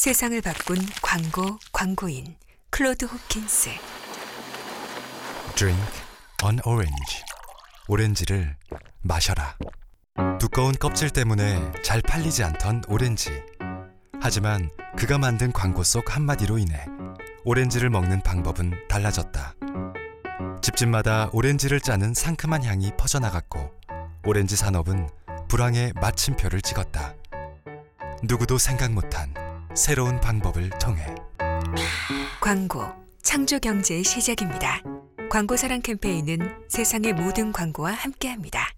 [0.04, 2.36] 세상을 바꾼 광고 광고인
[2.72, 3.70] 클로드 호킨스
[5.56, 5.82] Drink
[6.44, 7.24] an orange.
[7.88, 8.58] 오렌지를
[9.02, 9.58] 마셔라.
[10.42, 13.32] 두꺼운 껍질 때문에 잘 팔리지 않던 오렌지.
[14.20, 16.86] 하지만 그가 만든 광고 속 한마디로 인해
[17.46, 19.56] 오렌지를 먹는 방법은 달라졌다.
[20.62, 23.72] 집집마다 오렌지를 짜는 상큼한 향이 퍼져나갔고
[24.26, 25.08] 오렌지 산업은
[25.48, 27.16] 불황의 마침표를 찍었다.
[28.22, 29.34] 누구도 생각 못한
[29.76, 31.04] 새로운 방법을 통해
[32.40, 32.84] 광고
[33.24, 34.84] 창조 경제의 시작입니다.
[35.32, 38.70] 광고 사랑 캠페인은 세상의 모든 광고와 함께합니다.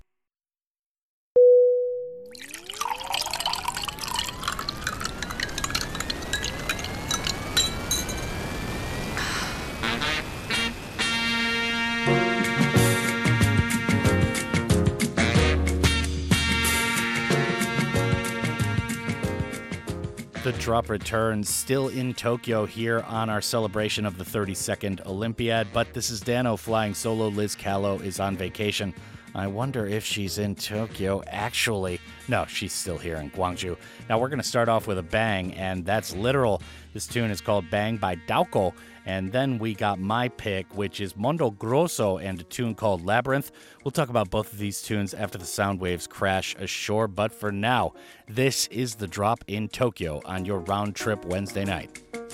[20.46, 25.92] The drop returns still in Tokyo here on our celebration of the 32nd Olympiad, but
[25.92, 27.30] this is Danno flying solo.
[27.30, 28.94] Lizz Kalo is on vacation.
[29.34, 32.00] I wonder if she's in Tokyo actually.
[32.28, 33.76] No, she's still here in Gwangju.
[34.08, 36.62] Now we're going to start off with a bang, and that's literal.
[36.94, 38.72] This tune is called Bang by Daoko.
[39.06, 43.52] And then we got my pick, which is Mondo Grosso and a tune called Labyrinth.
[43.84, 47.08] We'll talk about both of these tunes after the sound waves crash ashore.
[47.08, 47.94] But for now,
[48.28, 52.25] this is the drop in Tokyo on your round trip Wednesday night.「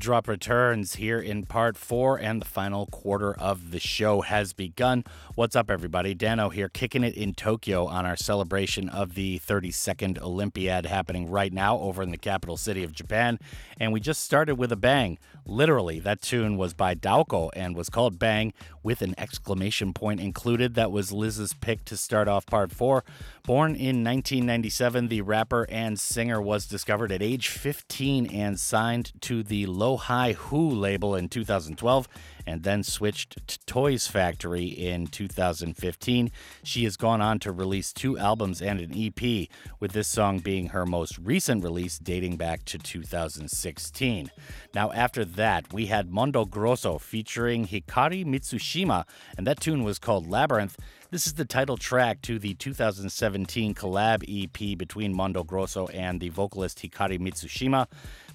[0.00, 5.04] drop returns here in part four, and the final quarter of the show has begun.
[5.34, 6.14] What's up, everybody?
[6.14, 11.52] Danno here, kicking it in Tokyo on our celebration of the 32nd Olympiad happening right
[11.52, 13.38] now over in the capital city of Japan.
[13.78, 15.18] And we just started with a bang.
[15.44, 20.74] Literally, that tune was by Daoko and was called Bang with an exclamation point included.
[20.74, 23.04] That was Lizz's pick to start off part four.
[23.44, 29.42] Born in 1997, the rapper and singer was discovered at age 15 and signed to
[29.42, 32.08] the Low High Who label in 2012
[32.46, 36.30] and then switched to Toy's Factory in 2015.
[36.62, 39.48] She has gone on to release two albums and an EP,
[39.78, 44.30] with this song being her most recent release dating back to 2016.
[44.74, 48.24] Now, after that, we had Mondo Grosso featuring Hikari
[48.70, 49.04] Mitsushima,
[49.36, 50.78] and that tune was called Labyrinth.
[51.10, 56.28] This is the title track to the 2017 collab EP between Mondo Grosso and the
[56.28, 57.86] vocalist Hikari Mitsushima.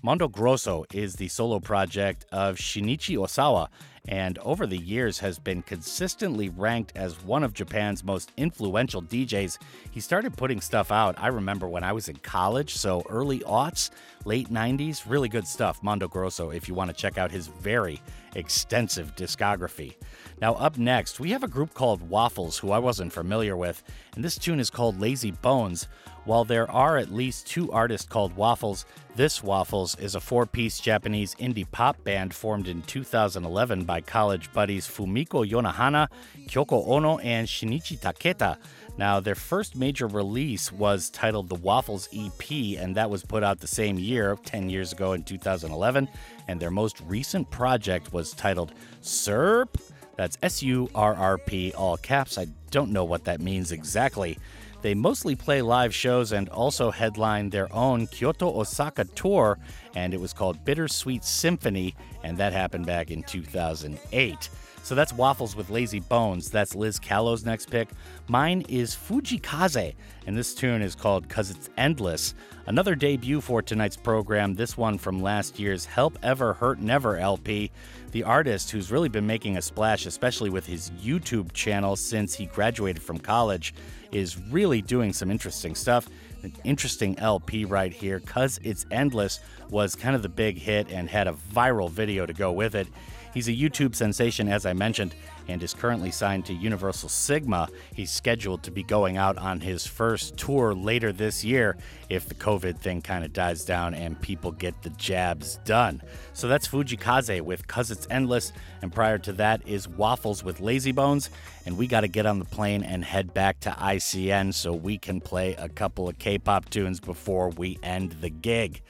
[0.01, 3.69] Mondo Grosso is the solo project of Shinichi Osawa
[4.07, 9.57] and over the years has been consistently ranked as one of Japan's most influential DJs.
[9.91, 13.89] He started putting stuff out, I remember when I was in college, so early aughts,
[14.25, 15.81] late 90s, really good stuff.
[15.81, 18.01] Mondo Grosso, if you want to check out his very
[18.35, 19.95] extensive discography.
[20.41, 23.81] Now, up next, we have a group called Waffles, who I wasn't familiar with,
[24.15, 25.87] and this tune is called Lazy Bones.
[26.25, 28.85] While there are at least two artists called Waffles,
[29.15, 34.51] this Waffles is a four piece Japanese indie pop band formed in 2011 by college
[34.51, 36.09] buddies Fumiko Yonohana,
[36.47, 38.57] Kyoko Ono, and Shinichi Taketa.
[38.97, 43.59] Now, their first major release was titled The Waffles EP, and that was put out
[43.59, 46.09] the same year, 10 years ago in 2011.
[46.47, 49.79] And their most recent project was titled SURP.
[50.15, 52.39] That's S U R R P, all caps.
[52.39, 54.39] I don't know what that means exactly.
[54.85, 59.57] They mostly play live shows and also headline their own Kyoto Osaka tour,
[59.95, 64.49] and it was called Bittersweet Symphony, and that happened back in 2008.
[64.83, 66.51] So that's Waffles with Lazy Bones.
[66.51, 67.89] That's Lizz Kalo's next pick.
[68.27, 69.95] Mine is Fujii Kaze,
[70.27, 72.35] and this tune is called Cause It's Endless.
[72.67, 77.71] Another debut for tonight's program, this one from last year's Help Ever Hurt Never LP.
[78.11, 82.45] The artist who's really been making a splash, especially with his YouTube channel since he
[82.45, 83.73] graduated from college,
[84.15, 86.07] is really doing some interesting stuff.
[86.43, 91.09] An interesting LP right here, Cause It's Endless was kind of the big hit and
[91.09, 92.87] had a viral video to go with it.
[93.33, 95.13] He's a YouTube sensation, as I mentioned,
[95.47, 97.67] and is currently signed to Universal Sigma.
[97.93, 101.77] He's scheduled to be going out on his first tour later this year
[102.09, 106.01] if the COVID thing kind of dies down and people get the jabs done.
[106.33, 110.59] So that's Fujii Kaze with Cuz It's Endless, and prior to that is Waffles with
[110.59, 111.29] Lazy Bones.
[111.65, 114.97] And we got to get on the plane and head back to ICN so we
[114.97, 118.81] can play a couple of K pop tunes before we end the gig.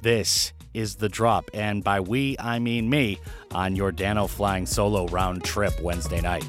[0.00, 3.18] This is the drop, and by we, I mean me,
[3.54, 6.44] on your Danno Flying Solo round trip Wednesday night.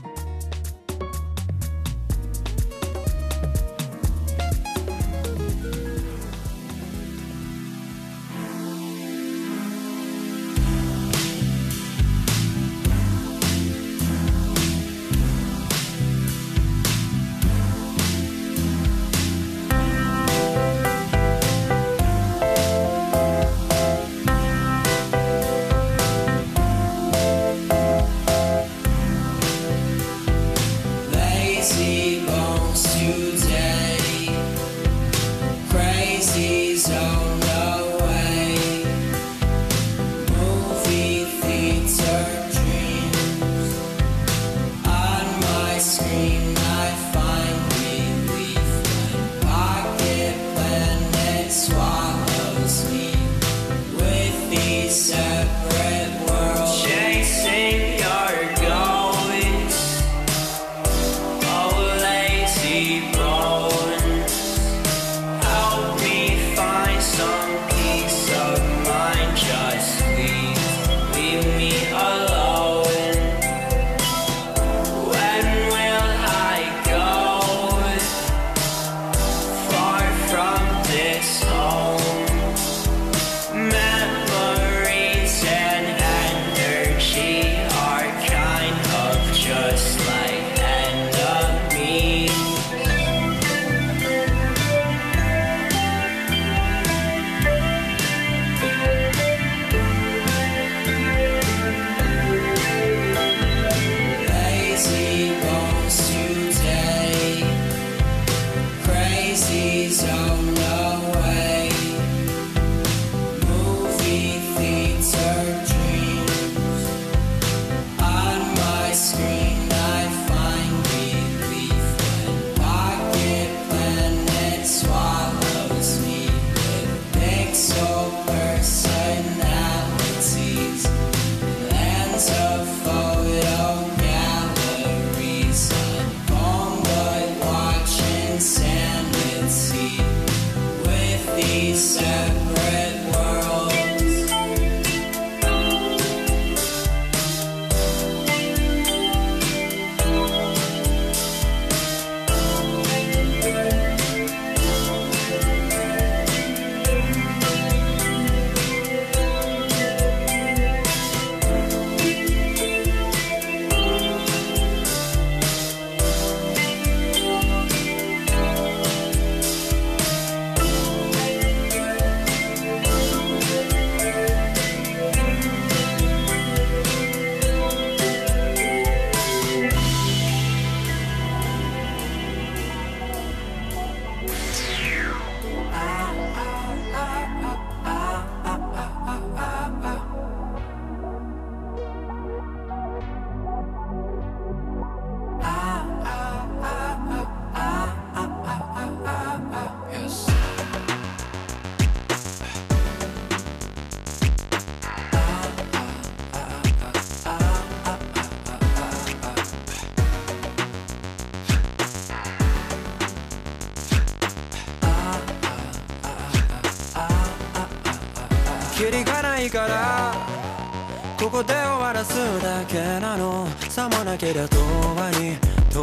[222.74, 223.48] けなの。
[223.70, 225.38] さもなけりゃ永遠に
[225.76, 225.78] 永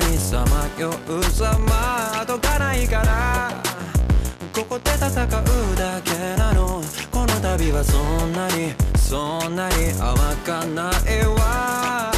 [0.00, 3.62] 遠にさまようざまどかないから。
[4.54, 6.82] ここで戦うだけなの。
[7.10, 12.10] この旅はそんなにそんなに甘かないわ。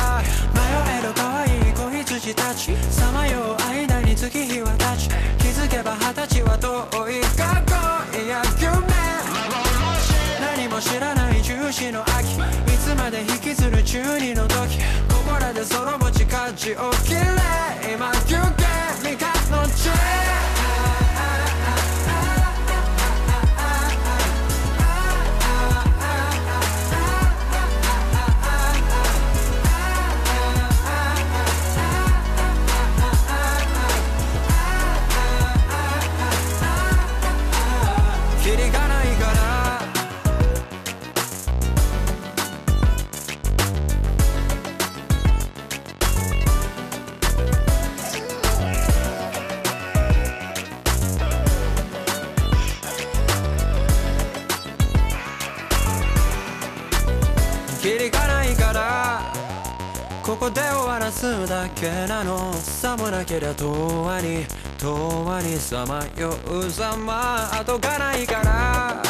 [0.55, 0.61] 迷
[1.01, 5.09] える可愛い子羊たちさまよう間に月日は経ち。
[5.39, 7.72] 気づけば二十歳は遠い過去
[10.83, 14.79] 知らない重視の秋いつまで引きずる中二の時
[15.09, 18.65] ここらでその持ち勝ちを切れ今休憩
[19.01, 20.62] 三日の地
[60.43, 62.53] ここで終わらすだけなの。
[62.55, 63.63] さもなけりゃ永
[64.19, 64.47] 遠に
[64.83, 64.89] 永
[65.39, 67.49] 遠にさまようざま。
[67.61, 69.01] 後がないから。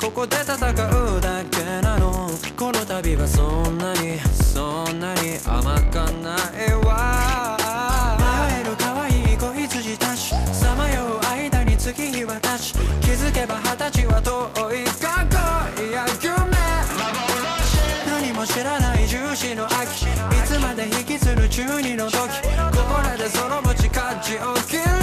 [0.00, 2.30] ここで戦うだけなの。
[2.56, 6.34] この旅はそんなにそんなに甘かな
[6.64, 7.58] いわ。
[8.18, 12.72] 迷える可愛い子羊たちさまよう間に月日は経ち。
[13.02, 14.87] 気づけば二十歳は遠い。
[20.88, 22.28] 引きずる中二の時こ
[22.88, 24.97] こらでその持ちかちをきる。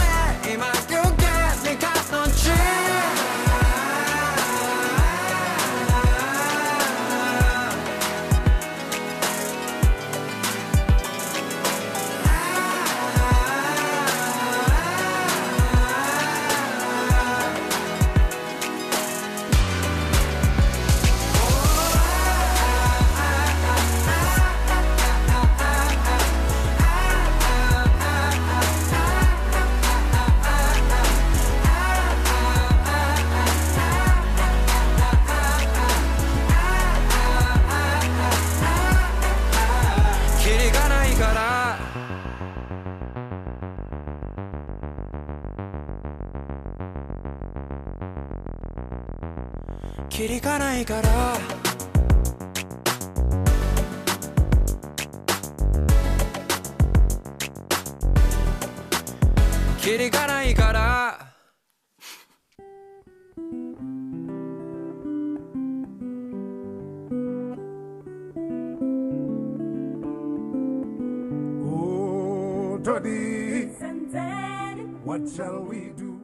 [75.34, 76.16] Shall we do?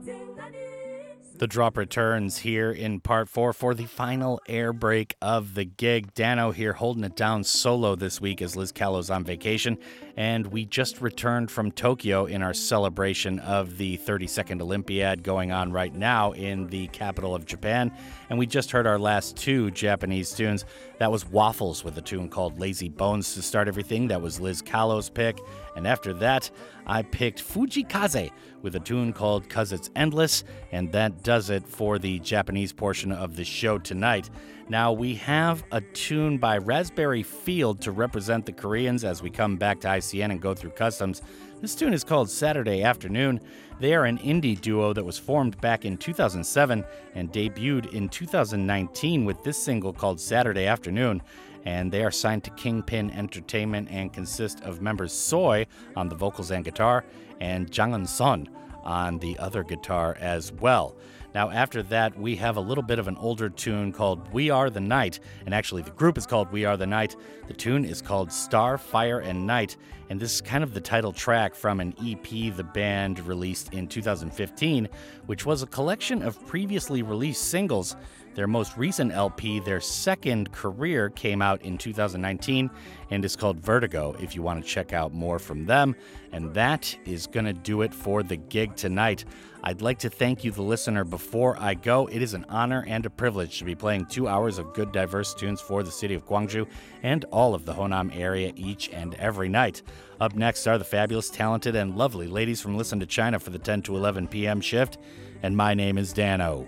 [1.41, 6.13] The drop returns here in part four for the final air break of the gig.
[6.13, 9.79] Danno here holding it down solo this week as Lizz Kalo's on vacation.
[10.15, 15.71] And we just returned from Tokyo in our celebration of the 32nd Olympiad going on
[15.71, 17.91] right now in the capital of Japan.
[18.29, 20.63] And we just heard our last two Japanese tunes.
[20.99, 24.09] That was Waffles with a tune called Lazy Bones to start everything.
[24.09, 25.39] That was Lizz Kalo's pick.
[25.75, 26.51] And after that,
[26.85, 28.29] I picked Fujii Kaze
[28.61, 33.11] with a tune called Cause It's Endless, and that does it for the Japanese portion
[33.11, 34.29] of the show tonight.
[34.69, 39.57] Now, we have a tune by Raspberry Field to represent the Koreans as we come
[39.57, 41.21] back to ICN and go through customs.
[41.59, 43.41] This tune is called Saturday Afternoon.
[43.79, 46.85] They are an indie duo that was formed back in 2007
[47.15, 51.21] and debuted in 2019 with this single called Saturday Afternoon
[51.65, 55.65] and they are signed to Kingpin Entertainment and consist of members Soy
[55.95, 57.03] on the vocals and guitar
[57.39, 58.49] and Jang Eun Sun
[58.83, 60.95] on the other guitar as well.
[61.33, 64.69] Now, after that, we have a little bit of an older tune called We Are
[64.69, 67.15] the Night, and actually, the group is called We Are the Night.
[67.47, 69.77] The tune is called Star, Fire, and Night,
[70.09, 73.87] and this is kind of the title track from an EP the band released in
[73.87, 74.89] 2015,
[75.25, 77.95] which was a collection of previously released singles.
[78.33, 82.69] Their most recent LP, their second career, came out in 2019
[83.09, 85.95] and is called Vertigo if you want to check out more from them.
[86.31, 89.25] And that is going to do it for the gig tonight.
[89.63, 92.07] I'd like to thank you, the listener, before I go.
[92.07, 95.33] It is an honor and a privilege to be playing two hours of good, diverse
[95.33, 96.67] tunes for the city of Gwangju
[97.03, 99.83] and all of the Honam area each and every night.
[100.19, 103.59] Up next are the fabulous, talented, and lovely ladies from Listen to China for the
[103.59, 104.61] 10 to 11 p.m.
[104.61, 104.97] shift.
[105.43, 106.67] And my name is Danno.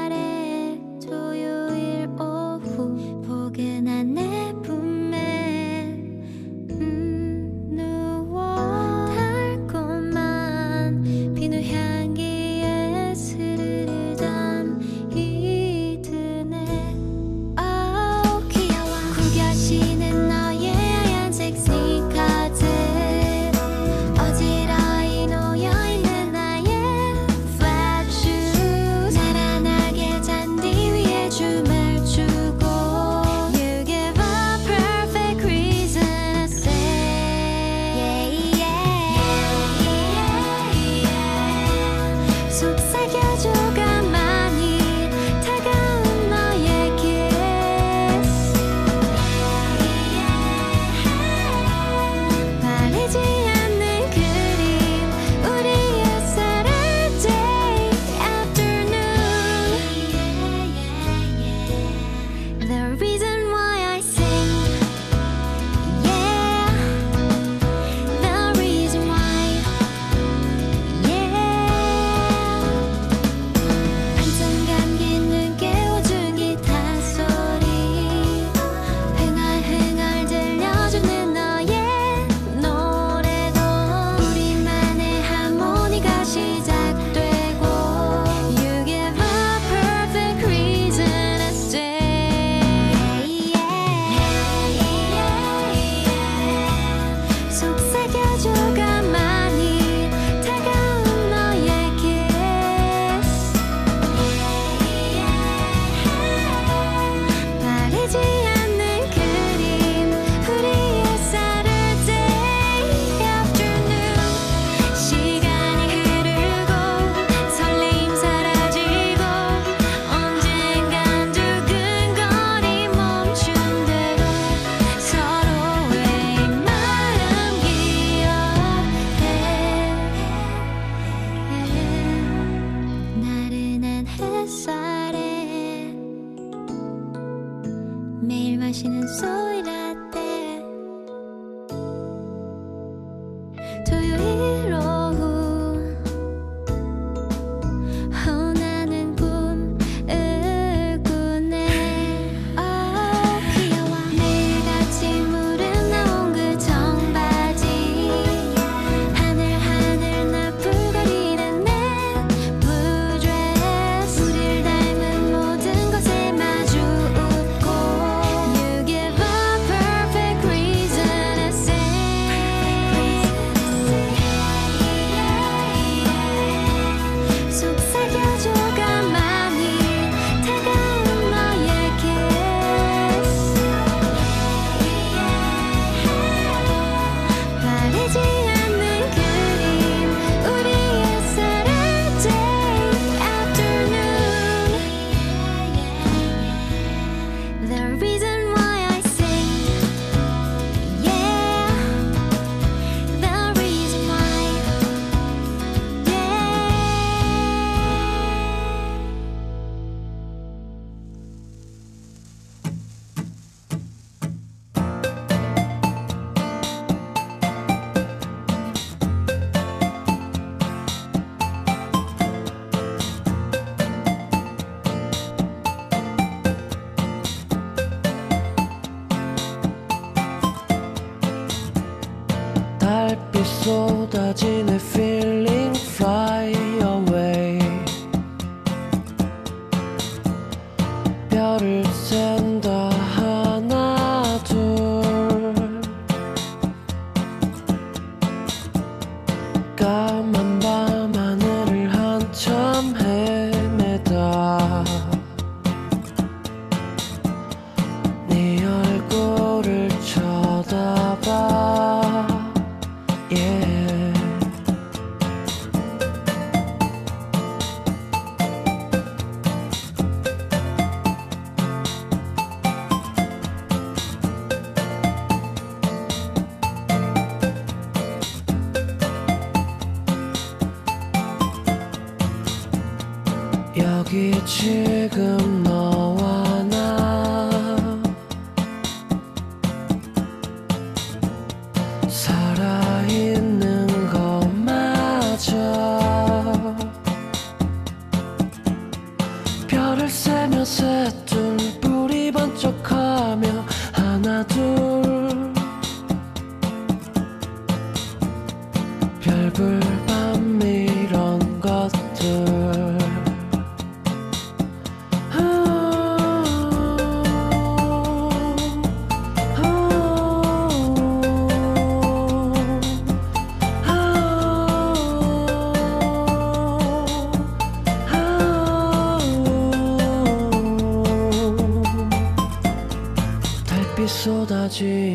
[334.71, 335.10] Chỉ